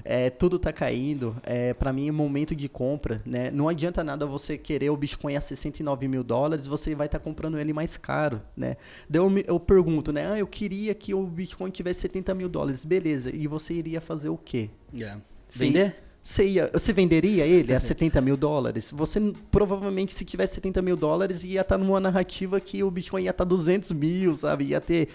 É, 0.03 0.29
tudo 0.29 0.55
está 0.55 0.71
caindo. 0.71 1.35
É, 1.43 1.73
para 1.73 1.91
mim, 1.91 2.07
é 2.07 2.11
momento 2.11 2.55
de 2.55 2.67
compra, 2.69 3.21
né? 3.25 3.51
Não 3.51 3.67
adianta 3.67 4.03
nada 4.03 4.25
você 4.25 4.57
querer 4.57 4.89
o 4.89 4.97
Bitcoin 4.97 5.35
a 5.35 5.41
69 5.41 6.07
mil 6.07 6.23
dólares, 6.23 6.67
você 6.67 6.95
vai 6.95 7.07
estar 7.07 7.19
tá 7.19 7.23
comprando 7.23 7.59
ele 7.59 7.73
mais 7.73 7.97
caro, 7.97 8.41
né? 8.55 8.77
Daí 9.09 9.21
eu, 9.21 9.31
eu 9.47 9.59
pergunto, 9.59 10.11
né? 10.11 10.31
Ah, 10.31 10.37
eu 10.37 10.47
queria 10.61 10.93
que 10.93 11.11
o 11.11 11.25
Bitcoin 11.25 11.71
tivesse 11.71 12.01
70 12.01 12.35
mil 12.35 12.47
dólares. 12.47 12.85
Beleza, 12.85 13.35
e 13.35 13.47
você 13.47 13.73
iria 13.73 13.99
fazer 13.99 14.29
o 14.29 14.37
quê? 14.37 14.69
Yeah. 14.93 15.19
Vender? 15.49 15.95
Você, 16.21 16.47
ia, 16.47 16.69
você 16.71 16.93
venderia 16.93 17.47
ele 17.47 17.73
a 17.73 17.79
70 17.79 18.21
mil 18.21 18.37
dólares? 18.37 18.91
Você 18.95 19.19
provavelmente, 19.49 20.13
se 20.13 20.23
tivesse 20.23 20.53
70 20.53 20.79
mil 20.83 20.95
dólares, 20.95 21.43
ia 21.43 21.61
estar 21.61 21.79
tá 21.79 21.83
numa 21.83 21.99
narrativa 21.99 22.59
que 22.59 22.83
o 22.83 22.91
Bitcoin 22.91 23.23
ia 23.23 23.31
estar 23.31 23.43
tá 23.43 23.49
200 23.49 23.91
mil, 23.93 24.35
sabe? 24.35 24.65
Ia 24.65 24.79
ter 24.79 25.07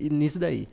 nisso 0.00 0.38
daí. 0.38 0.66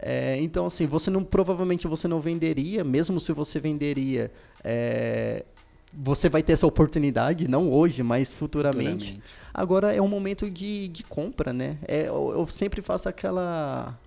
É, 0.00 0.36
então, 0.40 0.66
assim, 0.66 0.84
você 0.84 1.08
não 1.08 1.22
provavelmente 1.22 1.86
você 1.86 2.08
não 2.08 2.18
venderia, 2.18 2.82
mesmo 2.82 3.20
se 3.20 3.32
você 3.32 3.60
venderia, 3.60 4.32
é, 4.64 5.44
você 5.96 6.28
vai 6.28 6.42
ter 6.42 6.54
essa 6.54 6.66
oportunidade, 6.66 7.46
não 7.46 7.70
hoje, 7.70 8.02
mas 8.02 8.32
futuramente. 8.32 9.12
futuramente. 9.12 9.22
Agora 9.58 9.90
é 9.90 10.02
um 10.02 10.06
momento 10.06 10.50
de, 10.50 10.86
de 10.88 11.02
compra, 11.02 11.50
né? 11.50 11.78
É, 11.88 12.08
eu, 12.08 12.34
eu 12.36 12.46
sempre 12.46 12.82
faço 12.82 13.08
aquela, 13.08 13.98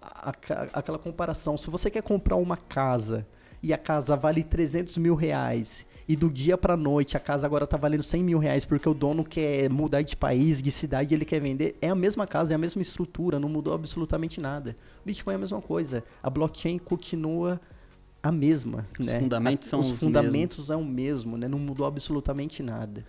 a, 0.00 0.32
aquela 0.72 1.00
comparação. 1.00 1.56
Se 1.56 1.68
você 1.68 1.90
quer 1.90 2.00
comprar 2.00 2.36
uma 2.36 2.56
casa 2.56 3.26
e 3.60 3.72
a 3.72 3.76
casa 3.76 4.14
vale 4.14 4.44
300 4.44 4.96
mil 4.98 5.16
reais 5.16 5.84
e 6.06 6.14
do 6.14 6.30
dia 6.30 6.56
pra 6.56 6.76
noite 6.76 7.16
a 7.16 7.20
casa 7.20 7.44
agora 7.44 7.66
tá 7.66 7.76
valendo 7.76 8.04
100 8.04 8.22
mil 8.22 8.38
reais 8.38 8.64
porque 8.64 8.88
o 8.88 8.94
dono 8.94 9.24
quer 9.24 9.68
mudar 9.68 10.02
de 10.02 10.14
país, 10.16 10.62
de 10.62 10.70
cidade 10.70 11.12
ele 11.12 11.24
quer 11.24 11.40
vender, 11.40 11.76
é 11.82 11.88
a 11.88 11.94
mesma 11.96 12.24
casa, 12.24 12.52
é 12.52 12.54
a 12.54 12.58
mesma 12.58 12.80
estrutura, 12.80 13.40
não 13.40 13.48
mudou 13.48 13.74
absolutamente 13.74 14.40
nada. 14.40 14.76
Bitcoin 15.04 15.32
é 15.32 15.36
a 15.36 15.40
mesma 15.40 15.60
coisa. 15.60 16.04
A 16.22 16.30
blockchain 16.30 16.78
continua 16.78 17.60
a 18.22 18.30
mesma, 18.30 18.86
os 18.96 19.06
né? 19.06 19.18
Fundamentos 19.18 19.68
são 19.68 19.80
os, 19.80 19.90
os 19.90 19.98
fundamentos 19.98 20.58
mesmos. 20.58 20.66
são 20.68 20.82
o 20.82 20.84
mesmo, 20.84 21.36
né? 21.36 21.48
Não 21.48 21.58
mudou 21.58 21.84
absolutamente 21.84 22.62
nada. 22.62 23.04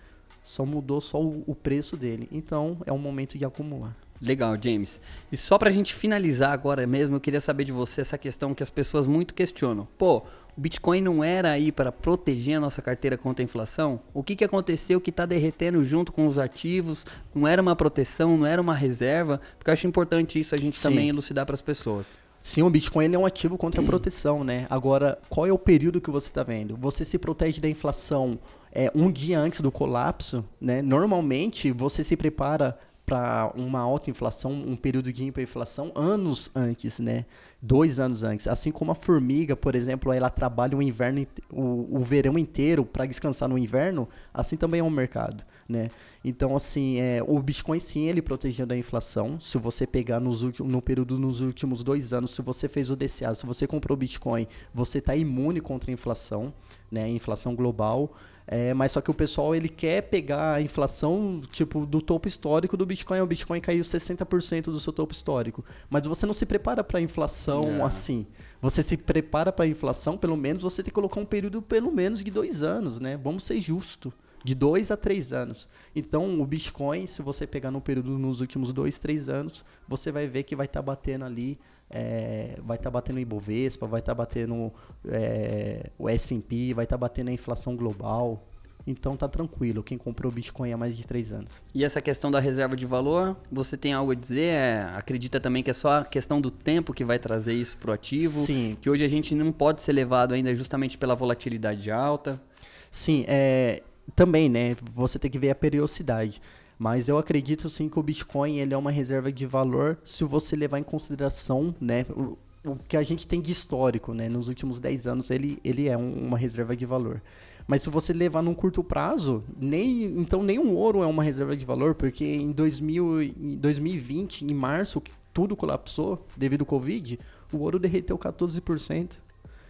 Só 0.46 0.64
mudou 0.64 1.00
só 1.00 1.20
o, 1.20 1.42
o 1.44 1.56
preço 1.56 1.96
dele. 1.96 2.28
Então 2.30 2.78
é 2.86 2.92
um 2.92 2.98
momento 2.98 3.36
de 3.36 3.44
acumular. 3.44 3.96
Legal, 4.22 4.56
James. 4.62 5.00
E 5.30 5.36
só 5.36 5.58
pra 5.58 5.72
gente 5.72 5.92
finalizar 5.92 6.52
agora 6.52 6.86
mesmo, 6.86 7.16
eu 7.16 7.20
queria 7.20 7.40
saber 7.40 7.64
de 7.64 7.72
você 7.72 8.00
essa 8.00 8.16
questão 8.16 8.54
que 8.54 8.62
as 8.62 8.70
pessoas 8.70 9.08
muito 9.08 9.34
questionam. 9.34 9.88
Pô, 9.98 10.18
o 10.56 10.60
Bitcoin 10.60 11.02
não 11.02 11.24
era 11.24 11.50
aí 11.50 11.72
para 11.72 11.90
proteger 11.90 12.58
a 12.58 12.60
nossa 12.60 12.80
carteira 12.80 13.18
contra 13.18 13.42
a 13.42 13.44
inflação? 13.44 14.00
O 14.14 14.22
que, 14.22 14.36
que 14.36 14.44
aconteceu 14.44 15.00
que 15.00 15.10
está 15.10 15.26
derretendo 15.26 15.84
junto 15.84 16.12
com 16.12 16.28
os 16.28 16.38
ativos? 16.38 17.04
Não 17.34 17.46
era 17.46 17.60
uma 17.60 17.74
proteção, 17.74 18.38
não 18.38 18.46
era 18.46 18.62
uma 18.62 18.74
reserva? 18.74 19.40
Porque 19.58 19.68
eu 19.68 19.74
acho 19.74 19.88
importante 19.88 20.38
isso 20.38 20.54
a 20.54 20.58
gente 20.58 20.76
Sim. 20.76 20.88
também 20.90 21.08
elucidar 21.08 21.44
para 21.44 21.56
as 21.56 21.62
pessoas. 21.62 22.16
Sim, 22.46 22.62
o 22.62 22.70
Bitcoin 22.70 23.12
é 23.12 23.18
um 23.18 23.26
ativo 23.26 23.58
contra 23.58 23.82
a 23.82 23.84
proteção, 23.84 24.44
né? 24.44 24.68
Agora, 24.70 25.18
qual 25.28 25.48
é 25.48 25.52
o 25.52 25.58
período 25.58 26.00
que 26.00 26.12
você 26.12 26.28
está 26.28 26.44
vendo? 26.44 26.76
Você 26.76 27.04
se 27.04 27.18
protege 27.18 27.60
da 27.60 27.68
inflação 27.68 28.38
é, 28.70 28.88
um 28.94 29.10
dia 29.10 29.40
antes 29.40 29.60
do 29.60 29.72
colapso, 29.72 30.44
né? 30.60 30.80
Normalmente, 30.80 31.72
você 31.72 32.04
se 32.04 32.16
prepara 32.16 32.78
para 33.06 33.52
uma 33.54 33.78
alta 33.78 34.10
inflação, 34.10 34.52
um 34.52 34.74
período 34.74 35.12
de 35.12 35.24
hiperinflação 35.24 35.92
anos 35.94 36.50
antes, 36.54 36.98
né? 36.98 37.24
Dois 37.62 38.00
anos 38.00 38.24
antes. 38.24 38.48
Assim 38.48 38.72
como 38.72 38.90
a 38.90 38.94
formiga, 38.96 39.54
por 39.54 39.76
exemplo, 39.76 40.12
ela 40.12 40.28
trabalha 40.28 40.76
o 40.76 40.82
inverno, 40.82 41.24
o, 41.52 41.98
o 41.98 42.02
verão 42.02 42.36
inteiro 42.36 42.84
para 42.84 43.06
descansar 43.06 43.48
no 43.48 43.56
inverno, 43.56 44.08
assim 44.34 44.56
também 44.56 44.80
é 44.80 44.82
um 44.82 44.90
mercado, 44.90 45.44
né? 45.68 45.88
Então, 46.24 46.56
assim, 46.56 46.98
é, 46.98 47.22
o 47.24 47.38
Bitcoin 47.38 47.78
sim, 47.78 48.08
ele 48.08 48.20
protegendo 48.20 48.74
a 48.74 48.76
inflação. 48.76 49.38
Se 49.38 49.56
você 49.58 49.86
pegar 49.86 50.18
nos 50.18 50.42
últimos, 50.42 50.72
no 50.72 50.82
período 50.82 51.16
nos 51.20 51.40
últimos 51.40 51.84
dois 51.84 52.12
anos, 52.12 52.32
se 52.32 52.42
você 52.42 52.66
fez 52.66 52.90
o 52.90 52.96
DCA, 52.96 53.32
se 53.36 53.46
você 53.46 53.64
comprou 53.64 53.96
Bitcoin, 53.96 54.48
você 54.74 54.98
está 54.98 55.14
imune 55.14 55.60
contra 55.60 55.88
a 55.88 55.94
inflação, 55.94 56.52
né? 56.90 57.08
Inflação 57.08 57.54
global. 57.54 58.12
É, 58.46 58.72
mas 58.72 58.92
só 58.92 59.00
que 59.00 59.10
o 59.10 59.14
pessoal 59.14 59.54
ele 59.54 59.68
quer 59.68 60.02
pegar 60.02 60.54
a 60.54 60.62
inflação 60.62 61.40
tipo 61.50 61.84
do 61.84 62.00
topo 62.00 62.28
histórico 62.28 62.76
do 62.76 62.86
Bitcoin. 62.86 63.20
O 63.20 63.26
Bitcoin 63.26 63.60
caiu 63.60 63.82
60% 63.82 64.64
do 64.64 64.78
seu 64.78 64.92
topo 64.92 65.12
histórico. 65.12 65.64
Mas 65.90 66.06
você 66.06 66.26
não 66.26 66.34
se 66.34 66.46
prepara 66.46 66.84
para 66.84 66.98
a 66.98 67.02
inflação 67.02 67.64
é. 67.64 67.82
assim. 67.82 68.24
Você 68.60 68.82
se 68.82 68.96
prepara 68.96 69.52
para 69.52 69.64
a 69.64 69.68
inflação, 69.68 70.16
pelo 70.16 70.36
menos 70.36 70.62
você 70.62 70.82
tem 70.82 70.90
que 70.90 70.94
colocar 70.94 71.20
um 71.20 71.26
período 71.26 71.60
pelo 71.60 71.90
menos 71.90 72.22
de 72.22 72.30
dois 72.30 72.62
anos, 72.62 73.00
né? 73.00 73.16
Vamos 73.16 73.42
ser 73.44 73.60
justos. 73.60 74.12
de 74.44 74.54
dois 74.54 74.92
a 74.92 74.96
três 74.96 75.32
anos. 75.32 75.68
Então, 75.94 76.40
o 76.40 76.46
Bitcoin, 76.46 77.04
se 77.06 77.20
você 77.20 77.48
pegar 77.48 77.72
no 77.72 77.80
período 77.80 78.16
nos 78.16 78.40
últimos 78.40 78.72
dois, 78.72 78.96
três 78.96 79.28
anos, 79.28 79.64
você 79.88 80.12
vai 80.12 80.28
ver 80.28 80.44
que 80.44 80.54
vai 80.54 80.66
estar 80.66 80.80
tá 80.80 80.86
batendo 80.86 81.24
ali, 81.24 81.58
é, 81.90 82.58
vai 82.64 82.76
estar 82.76 82.90
tá 82.90 82.94
batendo 82.94 83.16
o 83.16 83.20
Ibovespa, 83.20 83.86
vai 83.86 84.00
estar 84.00 84.14
tá 84.14 84.16
batendo 84.16 84.72
é, 85.06 85.90
o 85.98 86.08
S&P, 86.08 86.74
vai 86.74 86.84
estar 86.84 86.96
tá 86.96 87.00
batendo 87.00 87.28
a 87.28 87.32
inflação 87.32 87.76
global. 87.76 88.44
Então 88.86 89.16
tá 89.16 89.26
tranquilo, 89.26 89.82
quem 89.82 89.98
comprou 89.98 90.30
Bitcoin 90.30 90.72
há 90.72 90.76
mais 90.76 90.96
de 90.96 91.04
três 91.04 91.32
anos. 91.32 91.64
E 91.74 91.84
essa 91.84 92.00
questão 92.00 92.30
da 92.30 92.38
reserva 92.38 92.76
de 92.76 92.86
valor, 92.86 93.36
você 93.50 93.76
tem 93.76 93.92
algo 93.92 94.12
a 94.12 94.14
dizer? 94.14 94.52
É, 94.52 94.80
acredita 94.94 95.40
também 95.40 95.60
que 95.60 95.70
é 95.70 95.74
só 95.74 96.00
a 96.00 96.04
questão 96.04 96.40
do 96.40 96.52
tempo 96.52 96.94
que 96.94 97.04
vai 97.04 97.18
trazer 97.18 97.54
isso 97.54 97.76
pro 97.78 97.90
ativo? 97.90 98.44
Sim. 98.44 98.76
Que 98.80 98.88
hoje 98.88 99.02
a 99.02 99.08
gente 99.08 99.34
não 99.34 99.50
pode 99.50 99.82
ser 99.82 99.92
levado 99.92 100.34
ainda 100.34 100.54
justamente 100.54 100.96
pela 100.96 101.16
volatilidade 101.16 101.90
alta? 101.90 102.40
Sim, 102.88 103.24
é, 103.26 103.82
também, 104.14 104.48
né? 104.48 104.76
Você 104.94 105.18
tem 105.18 105.30
que 105.30 105.38
ver 105.38 105.50
a 105.50 105.54
periodicidade. 105.54 106.40
Mas 106.78 107.08
eu 107.08 107.16
acredito 107.16 107.68
sim 107.68 107.88
que 107.88 107.98
o 107.98 108.02
Bitcoin 108.02 108.58
ele 108.58 108.74
é 108.74 108.76
uma 108.76 108.90
reserva 108.90 109.32
de 109.32 109.46
valor 109.46 109.98
se 110.04 110.24
você 110.24 110.54
levar 110.54 110.78
em 110.78 110.82
consideração, 110.82 111.74
né? 111.80 112.04
O, 112.10 112.36
o 112.64 112.76
que 112.76 112.96
a 112.96 113.02
gente 113.02 113.26
tem 113.26 113.40
de 113.40 113.50
histórico, 113.50 114.12
né? 114.12 114.28
Nos 114.28 114.48
últimos 114.48 114.78
10 114.78 115.06
anos 115.06 115.30
ele, 115.30 115.58
ele 115.64 115.88
é 115.88 115.96
um, 115.96 116.26
uma 116.26 116.36
reserva 116.36 116.76
de 116.76 116.84
valor. 116.84 117.22
Mas 117.66 117.82
se 117.82 117.90
você 117.90 118.12
levar 118.12 118.42
num 118.42 118.54
curto 118.54 118.84
prazo, 118.84 119.42
nem 119.58 120.04
então 120.20 120.42
nem 120.42 120.58
um 120.58 120.74
ouro 120.74 121.02
é 121.02 121.06
uma 121.06 121.22
reserva 121.22 121.56
de 121.56 121.64
valor, 121.64 121.94
porque 121.94 122.24
em, 122.24 122.52
2000, 122.52 123.22
em 123.22 123.56
2020, 123.56 124.42
em 124.42 124.54
março, 124.54 125.02
tudo 125.32 125.56
colapsou 125.56 126.24
devido 126.36 126.60
ao 126.60 126.66
Covid, 126.66 127.18
o 127.52 127.58
ouro 127.58 127.78
derreteu 127.78 128.16
14%. 128.18 129.12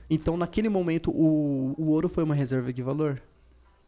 Então, 0.09 0.37
naquele 0.37 0.69
momento, 0.69 1.11
o, 1.11 1.75
o 1.77 1.91
ouro 1.91 2.09
foi 2.09 2.23
uma 2.23 2.35
reserva 2.35 2.73
de 2.73 2.83
valor? 2.83 3.21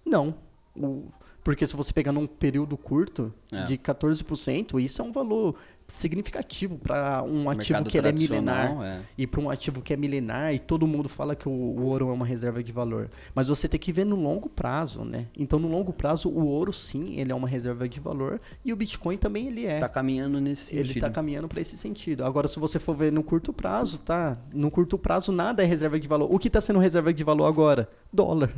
Não. 0.04 0.35
O, 0.74 1.04
porque 1.42 1.66
se 1.66 1.77
você 1.77 1.92
pegar 1.92 2.12
num 2.12 2.27
período 2.27 2.77
curto 2.77 3.33
é. 3.51 3.64
de 3.64 3.79
14%, 3.79 4.81
isso 4.83 5.01
é 5.01 5.05
um 5.05 5.12
valor 5.12 5.57
significativo 5.90 6.77
para 6.77 7.22
um 7.22 7.48
ativo 7.48 7.83
que 7.85 7.96
é 7.96 8.12
milenar 8.12 8.83
é. 8.83 9.01
e 9.16 9.27
para 9.27 9.40
um 9.40 9.48
ativo 9.48 9.81
que 9.81 9.94
é 9.94 9.96
milenar 9.96 10.55
e 10.55 10.59
todo 10.59 10.87
mundo 10.87 11.09
fala 11.09 11.35
que 11.35 11.48
o, 11.48 11.51
o, 11.51 11.87
ouro 11.87 12.11
é 12.11 12.12
uma 12.12 12.27
reserva 12.27 12.62
de 12.62 12.70
valor. 12.72 13.09
Mas 13.35 13.48
você 13.48 13.66
tem 13.66 13.81
que 13.81 13.90
ver 13.90 14.05
no 14.05 14.14
longo 14.14 14.51
prazo, 14.51 15.03
né? 15.03 15.27
Então 15.37 15.59
no 15.59 15.66
longo 15.66 15.90
prazo 15.90 16.29
o 16.29 16.46
ouro 16.46 16.74
sim, 16.74 17.18
ele 17.18 17.33
é 17.33 17.35
uma 17.35 17.48
reserva 17.48 17.88
de 17.88 17.98
valor 18.01 18.38
e 18.62 18.70
o 18.70 18.77
Bitcoin 18.77 19.16
também 19.16 19.46
ele 19.46 19.64
é. 19.64 19.79
Tá 19.79 19.88
caminhando 19.88 20.38
nesse 20.40 20.66
sentido. 20.66 20.90
Ele 20.90 21.01
tá 21.01 21.09
caminhando 21.09 21.48
para 21.48 21.61
esse 21.61 21.79
sentido. 21.79 22.22
Agora 22.22 22.48
se 22.48 22.61
você 22.61 22.79
for 22.79 22.94
ver 22.94 23.11
no 23.11 23.22
curto 23.22 23.51
prazo, 23.51 23.98
tá? 23.98 24.37
No 24.53 24.70
curto 24.70 24.98
prazo 24.98 25.33
nada 25.33 25.62
é 25.62 25.66
reserva 25.66 25.98
de 25.98 26.07
valor. 26.07 26.29
O 26.31 26.38
que 26.38 26.48
está 26.48 26.61
sendo 26.61 26.79
reserva 26.79 27.14
de 27.14 27.24
valor 27.24 27.46
agora? 27.46 27.88
Dólar. 28.12 28.51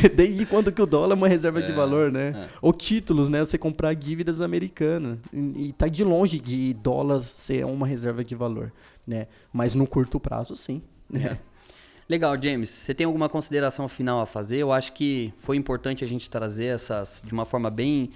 É. 0.00 0.08
Desde 0.08 0.46
quando 0.46 0.72
que 0.72 0.80
o 0.80 0.86
dólar 0.86 1.12
é 1.12 1.18
uma 1.18 1.28
reserva 1.28 1.60
é. 1.60 1.66
de 1.66 1.72
valor, 1.72 1.79
né? 2.10 2.46
É. 2.46 2.48
Ou 2.60 2.72
títulos, 2.72 3.28
né? 3.28 3.40
Você 3.40 3.58
comprar 3.58 3.94
dívidas 3.94 4.40
americanas 4.40 5.18
e, 5.32 5.68
e 5.68 5.72
tá 5.72 5.88
de 5.88 6.04
longe 6.04 6.38
de 6.38 6.74
dólar 6.74 7.20
ser 7.20 7.64
uma 7.64 7.86
reserva 7.86 8.24
de 8.24 8.34
valor, 8.34 8.72
né? 9.06 9.26
Mas 9.52 9.74
no 9.74 9.86
curto 9.86 10.18
prazo, 10.18 10.56
sim. 10.56 10.82
Né? 11.08 11.38
Legal, 12.08 12.36
James. 12.42 12.70
Você 12.70 12.92
tem 12.92 13.06
alguma 13.06 13.28
consideração 13.28 13.86
final 13.86 14.20
a 14.20 14.26
fazer? 14.26 14.56
Eu 14.56 14.72
acho 14.72 14.92
que 14.92 15.32
foi 15.38 15.56
importante 15.56 16.04
a 16.04 16.08
gente 16.08 16.28
trazer 16.28 16.64
essas 16.64 17.22
de 17.24 17.32
uma 17.32 17.44
forma 17.44 17.70
bem 17.70 18.10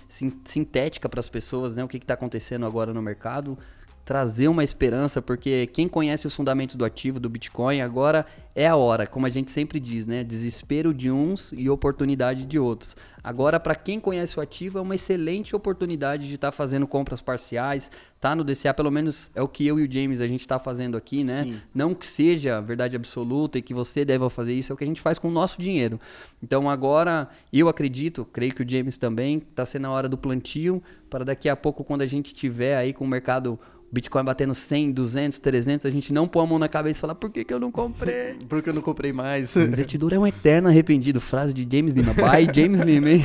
sintética 0.44 1.08
para 1.08 1.20
as 1.20 1.28
pessoas, 1.28 1.76
né? 1.76 1.84
O 1.84 1.86
que 1.86 1.98
está 1.98 2.14
acontecendo 2.14 2.66
agora 2.66 2.92
no 2.92 3.00
mercado 3.00 3.56
trazer 4.04 4.48
uma 4.48 4.62
esperança, 4.62 5.22
porque 5.22 5.66
quem 5.68 5.88
conhece 5.88 6.26
os 6.26 6.34
fundamentos 6.34 6.76
do 6.76 6.84
ativo, 6.84 7.18
do 7.18 7.28
Bitcoin, 7.28 7.80
agora 7.80 8.26
é 8.54 8.68
a 8.68 8.76
hora, 8.76 9.06
como 9.06 9.26
a 9.26 9.30
gente 9.30 9.50
sempre 9.50 9.80
diz, 9.80 10.06
né? 10.06 10.22
Desespero 10.22 10.94
de 10.94 11.10
uns 11.10 11.52
e 11.56 11.68
oportunidade 11.68 12.44
de 12.44 12.58
outros. 12.58 12.96
Agora, 13.22 13.58
para 13.58 13.74
quem 13.74 13.98
conhece 13.98 14.38
o 14.38 14.42
ativo, 14.42 14.78
é 14.78 14.82
uma 14.82 14.94
excelente 14.94 15.56
oportunidade 15.56 16.28
de 16.28 16.34
estar 16.34 16.48
tá 16.48 16.52
fazendo 16.52 16.86
compras 16.86 17.22
parciais, 17.22 17.90
tá 18.20 18.36
no 18.36 18.44
DCA, 18.44 18.74
pelo 18.74 18.90
menos 18.90 19.30
é 19.34 19.42
o 19.42 19.48
que 19.48 19.66
eu 19.66 19.80
e 19.80 19.88
o 19.88 19.90
James 19.90 20.20
a 20.20 20.26
gente 20.26 20.40
está 20.40 20.58
fazendo 20.58 20.96
aqui, 20.96 21.24
né? 21.24 21.42
Sim. 21.42 21.60
Não 21.74 21.94
que 21.94 22.06
seja 22.06 22.60
verdade 22.60 22.94
absoluta 22.94 23.58
e 23.58 23.62
que 23.62 23.72
você 23.72 24.04
deva 24.04 24.28
fazer 24.28 24.52
isso, 24.52 24.70
é 24.70 24.74
o 24.74 24.76
que 24.76 24.84
a 24.84 24.86
gente 24.86 25.00
faz 25.00 25.18
com 25.18 25.28
o 25.28 25.32
nosso 25.32 25.60
dinheiro. 25.60 25.98
Então 26.42 26.68
agora, 26.68 27.28
eu 27.50 27.68
acredito, 27.68 28.26
creio 28.26 28.54
que 28.54 28.62
o 28.62 28.68
James 28.68 28.98
também, 28.98 29.38
está 29.38 29.64
sendo 29.64 29.86
a 29.86 29.90
hora 29.90 30.08
do 30.08 30.18
plantio, 30.18 30.82
para 31.08 31.24
daqui 31.24 31.48
a 31.48 31.56
pouco, 31.56 31.82
quando 31.82 32.02
a 32.02 32.06
gente 32.06 32.34
tiver 32.34 32.76
aí 32.76 32.92
com 32.92 33.04
o 33.04 33.08
mercado 33.08 33.58
Bitcoin 33.94 34.24
batendo 34.24 34.52
100, 34.54 34.90
200, 34.90 35.38
300, 35.38 35.86
a 35.86 35.90
gente 35.90 36.12
não 36.12 36.26
põe 36.26 36.42
a 36.42 36.46
mão 36.46 36.58
na 36.58 36.68
cabeça 36.68 36.98
e 36.98 37.00
fala, 37.00 37.14
por 37.14 37.30
que, 37.30 37.44
que 37.44 37.54
eu 37.54 37.60
não 37.60 37.70
comprei? 37.70 38.34
por 38.48 38.60
que 38.60 38.68
eu 38.68 38.74
não 38.74 38.82
comprei 38.82 39.12
mais? 39.12 39.54
O 39.54 39.60
investidor 39.60 40.12
é 40.12 40.18
um 40.18 40.26
eterno 40.26 40.68
arrependido. 40.68 41.20
Frase 41.20 41.54
de 41.54 41.62
James 41.62 41.94
Lima. 41.94 42.12
Bye, 42.12 42.48
James 42.52 42.80
Lima, 42.80 43.10
hein? 43.10 43.22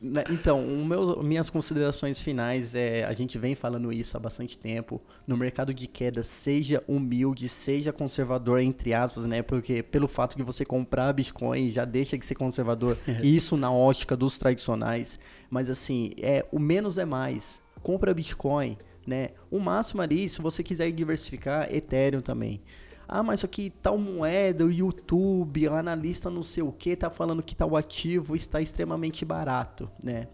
Né, 0.00 0.24
então, 0.30 0.62
meu, 0.86 1.22
minhas 1.22 1.50
considerações 1.50 2.20
finais 2.20 2.74
é, 2.74 3.04
a 3.04 3.12
gente 3.12 3.36
vem 3.36 3.54
falando 3.54 3.92
isso 3.92 4.16
há 4.16 4.20
bastante 4.20 4.56
tempo. 4.56 5.02
No 5.26 5.36
mercado 5.36 5.74
de 5.74 5.86
queda, 5.86 6.22
seja 6.22 6.82
humilde, 6.88 7.46
seja 7.46 7.92
conservador, 7.92 8.60
entre 8.60 8.94
aspas, 8.94 9.26
né? 9.26 9.42
Porque 9.42 9.82
pelo 9.82 10.08
fato 10.08 10.34
de 10.34 10.42
você 10.42 10.64
comprar 10.64 11.12
Bitcoin, 11.12 11.68
já 11.68 11.84
deixa 11.84 12.16
de 12.16 12.24
ser 12.24 12.36
conservador. 12.36 12.96
isso 13.22 13.54
na 13.54 13.70
ótica 13.70 14.16
dos 14.16 14.38
tradicionais. 14.38 15.18
Mas 15.50 15.68
assim, 15.68 16.12
é 16.18 16.46
o 16.50 16.58
menos 16.58 16.96
é 16.96 17.04
mais. 17.04 17.60
Compra 17.82 18.14
Bitcoin 18.14 18.78
né? 19.06 19.30
O 19.50 19.58
máximo 19.58 20.02
ali, 20.02 20.28
se 20.28 20.42
você 20.42 20.62
quiser 20.62 20.90
diversificar, 20.90 21.72
Ethereum 21.72 22.20
também. 22.20 22.60
Ah, 23.08 23.22
mas 23.22 23.40
só 23.40 23.46
que 23.46 23.70
tal 23.70 23.96
moeda, 23.96 24.64
o 24.64 24.70
YouTube, 24.70 25.68
o 25.68 25.74
analista 25.74 26.28
não 26.28 26.42
sei 26.42 26.62
o 26.62 26.72
que, 26.72 26.96
tá 26.96 27.08
falando 27.08 27.42
que 27.42 27.54
tal 27.54 27.76
ativo 27.76 28.34
está 28.34 28.60
extremamente 28.60 29.24
barato, 29.24 29.88
né? 30.02 30.26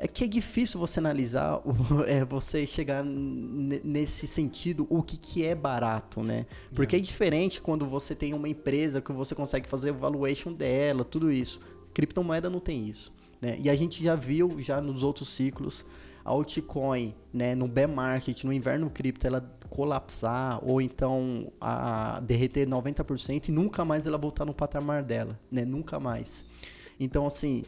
É 0.00 0.06
que 0.06 0.22
é 0.22 0.28
difícil 0.28 0.78
você 0.78 1.00
analisar, 1.00 1.60
é, 2.06 2.24
você 2.24 2.64
chegar 2.64 3.04
nesse 3.04 4.28
sentido, 4.28 4.86
o 4.88 5.02
que, 5.02 5.16
que 5.16 5.44
é 5.44 5.56
barato, 5.56 6.22
né? 6.22 6.46
Porque 6.72 6.94
é. 6.94 7.00
é 7.00 7.02
diferente 7.02 7.60
quando 7.60 7.84
você 7.84 8.14
tem 8.14 8.32
uma 8.32 8.48
empresa 8.48 9.00
que 9.00 9.12
você 9.12 9.34
consegue 9.34 9.68
fazer 9.68 9.90
valuation 9.90 10.52
dela, 10.52 11.04
tudo 11.04 11.32
isso. 11.32 11.60
Criptomoeda 11.92 12.48
não 12.48 12.60
tem 12.60 12.88
isso, 12.88 13.12
né? 13.42 13.58
E 13.60 13.68
a 13.68 13.74
gente 13.74 14.04
já 14.04 14.14
viu, 14.14 14.60
já 14.60 14.80
nos 14.80 15.02
outros 15.02 15.30
ciclos, 15.30 15.84
altcoin, 16.28 17.14
né, 17.32 17.54
no 17.54 17.66
bear 17.66 17.88
market, 17.88 18.44
no 18.44 18.52
inverno 18.52 18.90
cripto, 18.90 19.26
ela 19.26 19.40
colapsar 19.68 20.60
ou 20.62 20.80
então 20.80 21.52
a 21.60 22.20
derreter 22.20 22.66
90% 22.66 23.48
e 23.48 23.52
nunca 23.52 23.84
mais 23.84 24.06
ela 24.06 24.18
voltar 24.18 24.44
no 24.44 24.54
patamar 24.54 25.02
dela, 25.02 25.38
né? 25.50 25.64
Nunca 25.64 26.00
mais. 26.00 26.44
Então 26.98 27.26
assim, 27.26 27.62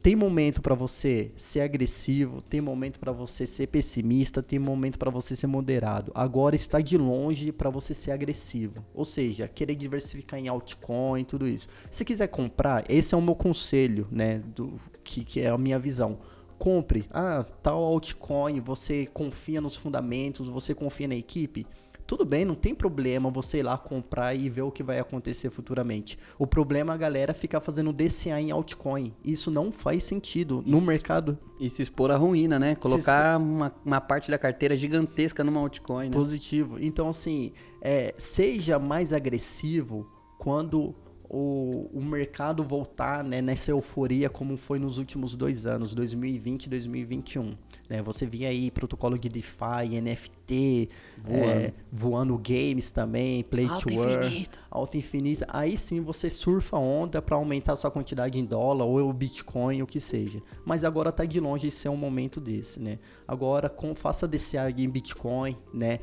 tem 0.00 0.14
momento 0.14 0.62
para 0.62 0.74
você 0.74 1.30
ser 1.36 1.60
agressivo, 1.60 2.40
tem 2.40 2.60
momento 2.60 3.00
para 3.00 3.10
você 3.10 3.46
ser 3.46 3.66
pessimista, 3.66 4.42
tem 4.42 4.58
momento 4.58 4.98
para 4.98 5.10
você 5.10 5.34
ser 5.34 5.48
moderado. 5.48 6.12
Agora 6.14 6.54
está 6.54 6.80
de 6.80 6.96
longe 6.96 7.50
para 7.50 7.68
você 7.68 7.92
ser 7.92 8.12
agressivo. 8.12 8.84
Ou 8.94 9.04
seja, 9.04 9.48
querer 9.48 9.74
diversificar 9.74 10.38
em 10.38 10.48
altcoin, 10.48 11.24
tudo 11.24 11.48
isso. 11.48 11.68
Se 11.90 12.04
quiser 12.04 12.28
comprar, 12.28 12.84
esse 12.88 13.14
é 13.14 13.18
o 13.18 13.22
meu 13.22 13.34
conselho, 13.34 14.06
né, 14.10 14.38
do 14.38 14.74
que, 15.02 15.24
que 15.24 15.40
é 15.40 15.48
a 15.48 15.58
minha 15.58 15.78
visão 15.78 16.18
compre. 16.58 17.06
Ah, 17.10 17.44
tal 17.62 17.82
altcoin, 17.82 18.60
você 18.60 19.06
confia 19.06 19.60
nos 19.60 19.76
fundamentos, 19.76 20.48
você 20.48 20.74
confia 20.74 21.08
na 21.08 21.14
equipe. 21.14 21.66
Tudo 22.08 22.24
bem, 22.24 22.42
não 22.42 22.54
tem 22.54 22.74
problema 22.74 23.28
você 23.28 23.58
ir 23.58 23.62
lá 23.62 23.76
comprar 23.76 24.34
e 24.34 24.48
ver 24.48 24.62
o 24.62 24.70
que 24.70 24.82
vai 24.82 24.98
acontecer 24.98 25.50
futuramente. 25.50 26.18
O 26.38 26.46
problema 26.46 26.94
é 26.94 26.94
a 26.94 26.96
galera 26.96 27.34
ficar 27.34 27.60
fazendo 27.60 27.92
DCA 27.92 28.40
em 28.40 28.50
altcoin. 28.50 29.12
Isso 29.22 29.50
não 29.50 29.70
faz 29.70 30.04
sentido 30.04 30.64
no 30.64 30.80
mercado. 30.80 31.38
E 31.60 31.68
se 31.68 31.82
expor 31.82 32.10
à 32.10 32.16
ruína, 32.16 32.58
né? 32.58 32.74
Colocar 32.76 33.36
uma, 33.36 33.74
uma 33.84 34.00
parte 34.00 34.30
da 34.30 34.38
carteira 34.38 34.74
gigantesca 34.74 35.44
numa 35.44 35.60
altcoin. 35.60 36.06
Né? 36.06 36.12
Positivo. 36.12 36.78
Então, 36.80 37.10
assim, 37.10 37.52
é, 37.82 38.14
seja 38.16 38.78
mais 38.78 39.12
agressivo 39.12 40.10
quando 40.38 40.94
o, 41.30 41.90
o 41.92 42.02
mercado 42.02 42.64
voltar 42.64 43.22
né, 43.22 43.42
nessa 43.42 43.70
euforia 43.70 44.30
como 44.30 44.56
foi 44.56 44.78
nos 44.78 44.98
últimos 44.98 45.36
dois 45.36 45.66
anos, 45.66 45.94
2020 45.94 46.64
e 46.64 46.70
2021. 46.70 47.56
Né? 47.88 48.02
Você 48.02 48.26
via 48.26 48.48
aí 48.48 48.70
protocolo 48.70 49.18
de 49.18 49.28
DeFi, 49.28 50.00
NFT, 50.00 50.88
voando, 51.22 51.44
é, 51.44 51.72
voando 51.92 52.38
games 52.38 52.90
também, 52.90 53.44
Play 53.44 53.66
Alta 53.66 53.86
to 53.86 53.92
Earn, 53.92 54.46
alta 54.70 54.96
infinita. 54.96 55.46
Aí 55.48 55.76
sim 55.76 56.00
você 56.00 56.30
surfa 56.30 56.78
onda 56.78 57.20
para 57.20 57.36
aumentar 57.36 57.74
a 57.74 57.76
sua 57.76 57.90
quantidade 57.90 58.38
em 58.38 58.44
dólar 58.44 58.84
ou 58.84 59.08
o 59.08 59.12
Bitcoin, 59.12 59.82
o 59.82 59.86
que 59.86 60.00
seja. 60.00 60.42
Mas 60.64 60.82
agora 60.82 61.12
tá 61.12 61.24
de 61.24 61.38
longe 61.40 61.68
de 61.68 61.70
ser 61.70 61.88
um 61.88 61.96
momento 61.96 62.40
desse, 62.40 62.80
né? 62.80 62.98
Agora 63.26 63.68
com, 63.68 63.94
faça 63.94 64.26
desse 64.26 64.56
em 64.56 64.88
Bitcoin, 64.88 65.56
né? 65.72 65.98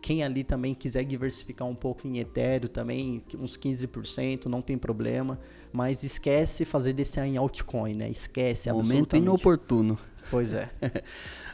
Quem 0.00 0.22
ali 0.22 0.44
também 0.44 0.74
quiser 0.74 1.04
diversificar 1.04 1.66
um 1.66 1.74
pouco 1.74 2.06
em 2.06 2.18
Ethereum 2.18 2.68
também, 2.68 3.22
uns 3.38 3.56
15%, 3.56 4.46
não 4.46 4.62
tem 4.62 4.78
problema. 4.78 5.38
Mas 5.72 6.02
esquece 6.02 6.64
fazer 6.64 6.92
desse 6.92 7.20
em 7.20 7.36
altcoin, 7.36 7.94
né? 7.94 8.08
Esquece, 8.08 8.70
Momento 8.72 9.16
inoportuno. 9.16 9.98
Pois 10.30 10.54
é. 10.54 10.70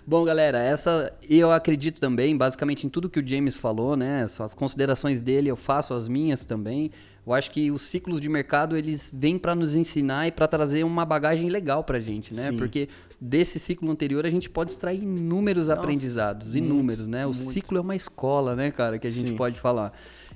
Bom, 0.06 0.24
galera, 0.24 0.58
essa 0.58 1.12
eu 1.28 1.52
acredito 1.52 2.00
também, 2.00 2.36
basicamente 2.36 2.86
em 2.86 2.90
tudo 2.90 3.08
que 3.08 3.20
o 3.20 3.26
James 3.26 3.54
falou, 3.54 3.96
né? 3.96 4.24
As 4.24 4.54
considerações 4.54 5.20
dele, 5.20 5.48
eu 5.48 5.56
faço 5.56 5.94
as 5.94 6.08
minhas 6.08 6.44
também. 6.44 6.90
Eu 7.24 7.32
acho 7.32 7.50
que 7.52 7.70
os 7.70 7.82
ciclos 7.82 8.20
de 8.20 8.28
mercado 8.28 8.76
eles 8.76 9.12
vêm 9.14 9.38
para 9.38 9.54
nos 9.54 9.76
ensinar 9.76 10.26
e 10.26 10.32
para 10.32 10.48
trazer 10.48 10.84
uma 10.84 11.04
bagagem 11.04 11.48
legal 11.48 11.84
para 11.84 11.98
a 11.98 12.00
gente, 12.00 12.34
né? 12.34 12.50
Sim. 12.50 12.56
Porque 12.56 12.88
desse 13.20 13.60
ciclo 13.60 13.90
anterior 13.90 14.26
a 14.26 14.30
gente 14.30 14.50
pode 14.50 14.72
extrair 14.72 15.02
inúmeros 15.02 15.68
Nossa, 15.68 15.80
aprendizados, 15.80 16.56
inúmeros, 16.56 17.06
né? 17.06 17.24
O 17.24 17.32
muito. 17.32 17.52
ciclo 17.52 17.78
é 17.78 17.80
uma 17.80 17.94
escola, 17.94 18.56
né, 18.56 18.72
cara, 18.72 18.98
que 18.98 19.06
a 19.06 19.10
gente 19.10 19.30
Sim. 19.30 19.36
pode 19.36 19.60
falar. 19.60 19.92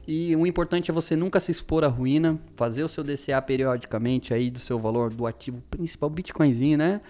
E 0.06 0.36
o 0.36 0.46
importante 0.46 0.88
é 0.88 0.94
você 0.94 1.16
nunca 1.16 1.40
se 1.40 1.50
expor 1.50 1.82
à 1.82 1.88
ruína, 1.88 2.38
fazer 2.54 2.84
o 2.84 2.88
seu 2.88 3.02
DCA 3.02 3.42
periodicamente 3.42 4.32
aí 4.32 4.48
do 4.48 4.60
seu 4.60 4.78
valor 4.78 5.12
do 5.12 5.26
ativo 5.26 5.60
principal, 5.68 6.08
Bitcoinzinho, 6.08 6.78
né? 6.78 7.00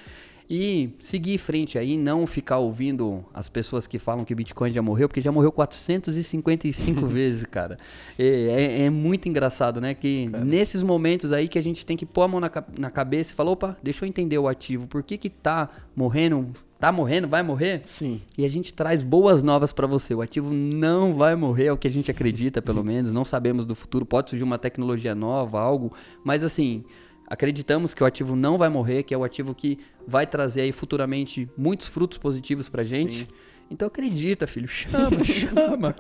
E 0.49 0.91
seguir 1.01 1.35
em 1.35 1.39
frente 1.39 1.79
aí, 1.79 1.97
não 1.97 2.27
ficar 2.27 2.59
ouvindo 2.59 3.25
as 3.35 3.49
pessoas 3.49 3.87
que 3.87 3.99
falam 3.99 4.25
que 4.25 4.33
o 4.33 4.37
Bitcoin 4.37 4.71
já 4.71 4.81
morreu, 4.81 5.09
porque 5.09 5.21
já 5.21 5.33
morreu 5.33 5.51
455 5.51 7.05
vezes, 7.07 7.45
cara. 7.45 7.79
É, 8.19 8.27
é, 8.27 8.83
é, 8.83 8.91
muito 8.91 9.29
engraçado, 9.29 9.81
né? 9.81 9.93
Que 9.95 10.29
cara. 10.29 10.45
nesses 10.45 10.83
momentos 10.83 11.33
aí 11.33 11.49
que 11.49 11.59
a 11.59 11.63
gente 11.63 11.85
tem 11.85 11.97
que 11.97 12.07
pôr 12.07 12.23
a 12.23 12.29
mão 12.29 12.41
na, 12.41 12.51
na 12.79 12.91
cabeça 12.91 13.33
e 13.33 13.37
falar, 13.37 13.51
opa, 13.51 13.77
deixa 13.83 14.05
eu 14.05 14.09
entender 14.09 14.39
o 14.39 14.47
ativo. 14.47 14.87
Por 14.87 15.03
que 15.03 15.19
que 15.19 15.29
tá 15.29 15.69
morrendo 15.95 16.53
tá 16.79 16.93
morrendo, 16.93 17.27
vai 17.27 17.43
morrer? 17.43 17.83
Sim. 17.87 18.21
E 18.37 18.45
a 18.45 18.49
gente 18.49 18.73
traz 18.73 19.03
boas 19.03 19.43
novas 19.43 19.73
para 19.73 19.87
você. 19.87 20.15
O 20.15 20.21
ativo 20.21 20.53
não 20.53 21.15
vai 21.15 21.35
morrer, 21.35 21.67
é 21.67 21.73
o 21.73 21.77
que 21.77 21.89
a 21.89 21.91
gente 21.91 22.11
acredita, 22.11 22.61
pelo 22.61 22.85
menos. 22.85 23.13
Não 23.13 23.25
sabemos 23.25 23.65
do 23.65 23.75
futuro, 23.75 24.05
pode 24.05 24.31
surgir 24.31 24.45
uma 24.45 24.59
tecnologia 24.59 25.15
nova, 25.15 25.59
algo, 25.59 25.93
mas 26.23 26.45
assim, 26.45 26.85
acreditamos 27.27 27.93
que 27.93 28.03
o 28.03 28.07
ativo 28.07 28.37
não 28.37 28.57
vai 28.57 28.69
morrer, 28.69 29.03
que 29.03 29.15
é 29.15 29.19
o 29.19 29.25
ativo 29.25 29.55
que 29.55 29.79
vai 30.07 30.27
trazer 30.27 30.63
aí 30.63 30.73
futuramente 30.73 31.49
muitos 31.57 31.89
frutos 31.89 32.19
positivos 32.19 32.69
pra 32.69 32.83
gente. 32.83 33.21
Sim. 33.21 33.29
Então 33.71 33.89
acredita, 33.89 34.47
filho. 34.47 34.69
Chama, 34.69 35.23
chama. 35.25 35.97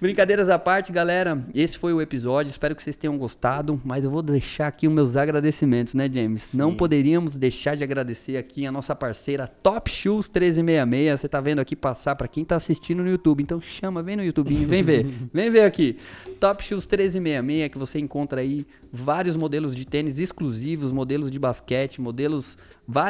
Brincadeiras 0.00 0.48
à 0.48 0.58
parte, 0.58 0.90
galera. 0.90 1.44
Esse 1.54 1.78
foi 1.78 1.92
o 1.92 2.00
episódio. 2.00 2.50
Espero 2.50 2.74
que 2.74 2.82
vocês 2.82 2.96
tenham 2.96 3.16
gostado. 3.18 3.80
Mas 3.84 4.04
eu 4.04 4.10
vou 4.10 4.22
deixar 4.22 4.66
aqui 4.66 4.88
os 4.88 4.92
meus 4.92 5.16
agradecimentos, 5.16 5.94
né, 5.94 6.10
James? 6.10 6.42
Sim. 6.42 6.58
Não 6.58 6.74
poderíamos 6.74 7.36
deixar 7.36 7.76
de 7.76 7.84
agradecer 7.84 8.36
aqui 8.36 8.66
a 8.66 8.72
nossa 8.72 8.94
parceira 8.94 9.46
Top 9.46 9.90
Shoes 9.90 10.28
1366. 10.28 11.20
Você 11.20 11.28
tá 11.28 11.40
vendo 11.40 11.58
aqui 11.58 11.76
passar 11.76 12.16
para 12.16 12.26
quem 12.26 12.44
tá 12.44 12.56
assistindo 12.56 13.02
no 13.02 13.10
YouTube. 13.10 13.42
Então 13.42 13.60
chama, 13.60 14.02
vem 14.02 14.16
no 14.16 14.24
YouTube, 14.24 14.54
vem 14.64 14.82
ver. 14.82 15.04
vem 15.32 15.50
ver 15.50 15.62
aqui. 15.62 15.98
Top 16.40 16.64
Shoes 16.64 16.86
1366, 16.86 17.70
que 17.70 17.78
você 17.78 17.98
encontra 17.98 18.40
aí 18.40 18.66
vários 18.92 19.36
modelos 19.36 19.76
de 19.76 19.84
tênis 19.84 20.18
exclusivos, 20.18 20.90
modelos 20.90 21.30
de 21.30 21.38
basquete, 21.38 22.00
modelos 22.00 22.56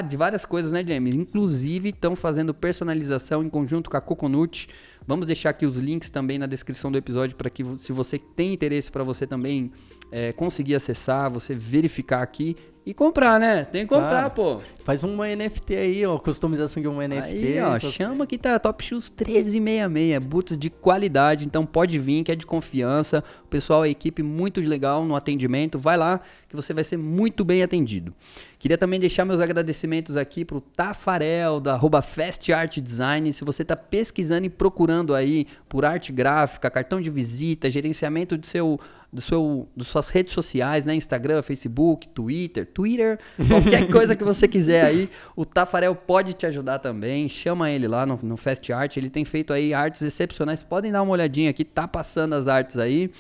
de 0.09 0.17
várias 0.17 0.45
coisas, 0.45 0.73
né, 0.73 0.83
James? 0.87 1.15
Inclusive 1.15 1.91
estão 1.91 2.17
fazendo 2.17 2.55
personalização 2.55 3.36
em 3.43 3.49
conjunto 3.49 3.91
com 3.91 3.97
a 3.97 4.01
Coconut. 4.01 4.69
Vamos 5.07 5.27
deixar 5.27 5.51
aqui 5.51 5.65
os 5.65 5.77
links 5.77 6.11
também 6.11 6.39
na 6.39 6.47
descrição 6.47 6.91
do 6.91 6.99
episódio 6.99 7.37
para 7.37 7.49
que, 7.49 7.65
se 7.79 7.93
você 7.93 8.19
tem 8.19 8.53
interesse 8.53 8.91
para 8.91 9.05
você 9.05 9.27
também 9.27 9.71
é, 10.11 10.33
conseguir 10.33 10.75
acessar, 10.75 11.31
você 11.31 11.55
verificar 11.55 12.23
aqui 12.23 12.57
e 12.87 12.95
comprar, 12.95 13.41
né? 13.41 13.65
Tem 13.65 13.83
que 13.83 13.93
comprar, 13.93 14.31
claro. 14.31 14.31
pô. 14.31 14.61
Faz 14.85 15.03
uma 15.03 15.27
NFT 15.27 15.75
aí, 15.75 16.07
ó, 16.07 16.17
customização 16.21 16.81
de 16.81 16.87
uma 16.87 17.07
NFT. 17.07 17.37
Aí, 17.37 17.61
ó, 17.61 17.81
chama 17.81 18.25
que 18.29 18.39
tá 18.39 18.57
Top 18.61 18.83
Shoes 18.85 19.11
1366, 19.11 20.25
boots 20.25 20.57
de 20.57 20.71
qualidade, 20.71 21.45
então 21.45 21.67
pode 21.67 21.99
vir, 21.99 22.23
que 22.23 22.31
é 22.31 22.37
de 22.37 22.47
confiança. 22.47 23.25
O 23.45 23.49
pessoal, 23.49 23.83
a 23.83 23.89
equipe 23.89 24.23
muito 24.23 24.61
legal 24.61 25.05
no 25.05 25.17
atendimento, 25.17 25.81
vai 25.81 25.97
lá 25.97 26.21
que 26.49 26.55
você 26.55 26.73
vai 26.73 26.85
ser 26.85 26.97
muito 26.97 27.45
bem 27.45 27.61
atendido. 27.61 28.15
Queria 28.57 28.79
também 28.79 29.01
deixar 29.01 29.25
meus 29.25 29.41
agradecimentos 29.41 30.17
aqui 30.17 30.45
pro 30.45 30.61
Tafarel, 30.61 31.59
da 31.59 31.75
arroba 31.75 32.01
Fast 32.03 32.53
Art 32.53 32.79
Design. 32.79 33.33
Se 33.33 33.45
você 33.45 33.65
tá 33.65 33.75
pesquisando 33.75 34.47
e 34.47 34.49
procurando 34.49 35.13
aí 35.13 35.49
por 35.69 35.85
arte 35.85 36.13
gráfica, 36.13 36.71
cartão 36.71 37.01
de 37.01 37.11
visita, 37.11 37.69
gerenciamento 37.69 38.39
de 38.39 38.47
seu 38.47 38.79
do 39.13 39.21
seu, 39.21 39.69
das 39.77 39.87
suas 39.89 40.09
redes 40.09 40.33
sociais, 40.33 40.85
né? 40.87 40.95
Instagram, 40.95 41.43
Facebook, 41.43 42.09
Twitter, 42.09 42.67
Twitter, 42.67 43.19
qualquer 43.49 43.89
coisa 43.93 44.15
que 44.15 44.25
você 44.25 44.47
quiser 44.47 44.85
aí, 44.85 45.09
o 45.35 45.45
Tafarel 45.45 45.95
pode 45.95 46.35
te 46.35 46.47
ajudar 46.47 46.79
também. 46.79 47.29
Chama 47.29 47.71
ele 47.71 47.89
lá 47.89 48.05
no, 48.05 48.19
no 48.23 48.37
Fast 48.37 48.73
Art, 48.73 48.97
ele 48.97 49.11
tem 49.11 49.25
feito 49.25 49.53
aí 49.53 49.73
artes 49.73 50.03
excepcionais. 50.03 50.63
Podem 50.63 50.93
dar 50.93 51.03
uma 51.03 51.13
olhadinha 51.13 51.51
aqui, 51.51 51.65
tá 51.65 51.87
passando 51.89 52.35
as 52.35 52.49
artes 52.49 52.79
aí. 52.79 53.11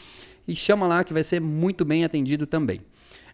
E 0.47 0.55
chama 0.55 0.87
lá 0.87 1.03
que 1.03 1.13
vai 1.13 1.25
ser 1.25 1.41
muito 1.41 1.85
bem 1.85 2.05
atendido 2.05 2.47
também. 2.47 2.81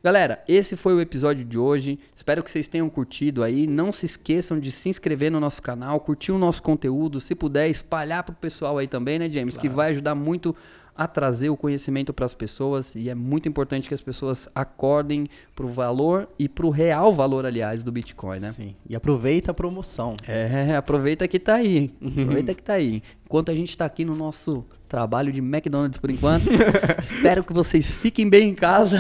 Galera, 0.03 0.43
esse 0.49 0.75
foi 0.75 0.95
o 0.95 1.01
episódio 1.01 1.45
de 1.45 1.57
hoje. 1.57 1.97
Espero 2.17 2.43
que 2.43 2.51
vocês 2.51 2.67
tenham 2.67 2.91
curtido 2.91 3.41
aí. 3.45 3.69
Não 3.69 3.93
se 3.93 4.05
esqueçam 4.05 4.59
de 4.59 4.73
se 4.73 4.89
inscrever 4.89 5.31
no 5.31 5.39
nosso 5.39 5.63
canal, 5.63 6.01
curtir 6.01 6.33
o 6.33 6.39
nosso 6.39 6.61
conteúdo, 6.61 7.21
se 7.21 7.37
puder 7.37 7.69
espalhar 7.69 8.25
pro 8.25 8.35
pessoal 8.35 8.79
aí 8.79 8.89
também, 8.89 9.21
né, 9.21 9.29
James? 9.29 9.55
Claro. 9.55 9.69
Que 9.69 9.73
vai 9.73 9.91
ajudar 9.91 10.17
muito 10.17 10.57
a 10.97 11.07
trazer 11.07 11.49
o 11.51 11.57
conhecimento 11.57 12.13
para 12.13 12.27
as 12.27 12.35
pessoas 12.35 12.95
e 12.95 13.09
é 13.09 13.15
muito 13.15 13.49
importante 13.49 13.89
que 13.89 13.95
as 13.95 14.03
pessoas 14.03 14.49
acordem 14.55 15.27
para 15.55 15.65
o 15.65 15.69
valor 15.69 16.29
e 16.39 16.49
para 16.49 16.67
o 16.67 16.71
real 16.71 17.13
valor, 17.13 17.47
aliás, 17.47 17.83
do 17.83 17.91
Bitcoin, 17.91 18.41
né? 18.41 18.53
Sim. 18.53 18.75
E 18.89 18.95
aproveita 18.95 19.51
a 19.51 19.55
promoção. 19.55 20.17
É, 20.27 20.77
aproveita 20.77 21.27
que 21.27 21.39
está 21.39 21.57
aí. 21.57 21.91
Aproveita 22.01 22.53
que 22.55 22.61
está 22.61 22.75
aí. 22.75 23.03
Enquanto 23.25 23.51
a 23.51 23.55
gente 23.55 23.71
está 23.71 23.87
aqui 23.87 24.05
no 24.05 24.15
nosso 24.15 24.65
trabalho 24.89 25.33
de 25.33 25.41
McDonald's 25.41 25.99
por 25.99 26.11
enquanto, 26.11 26.47
espero 27.01 27.43
que 27.43 27.53
vocês 27.53 27.93
fiquem 27.93 28.29
bem 28.29 28.51
em 28.51 28.55
casa. 28.55 28.99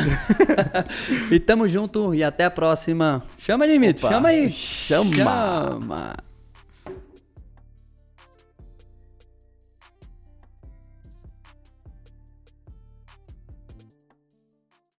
e 1.30 1.38
tamo 1.38 1.68
junto 1.68 2.14
e 2.14 2.24
até 2.24 2.46
a 2.46 2.50
próxima. 2.50 3.22
Chama, 3.36 3.66
Limite. 3.66 4.00
Chama 4.00 4.30
aí. 4.30 4.48
Chama. 4.48 5.14
Chama. 5.14 6.31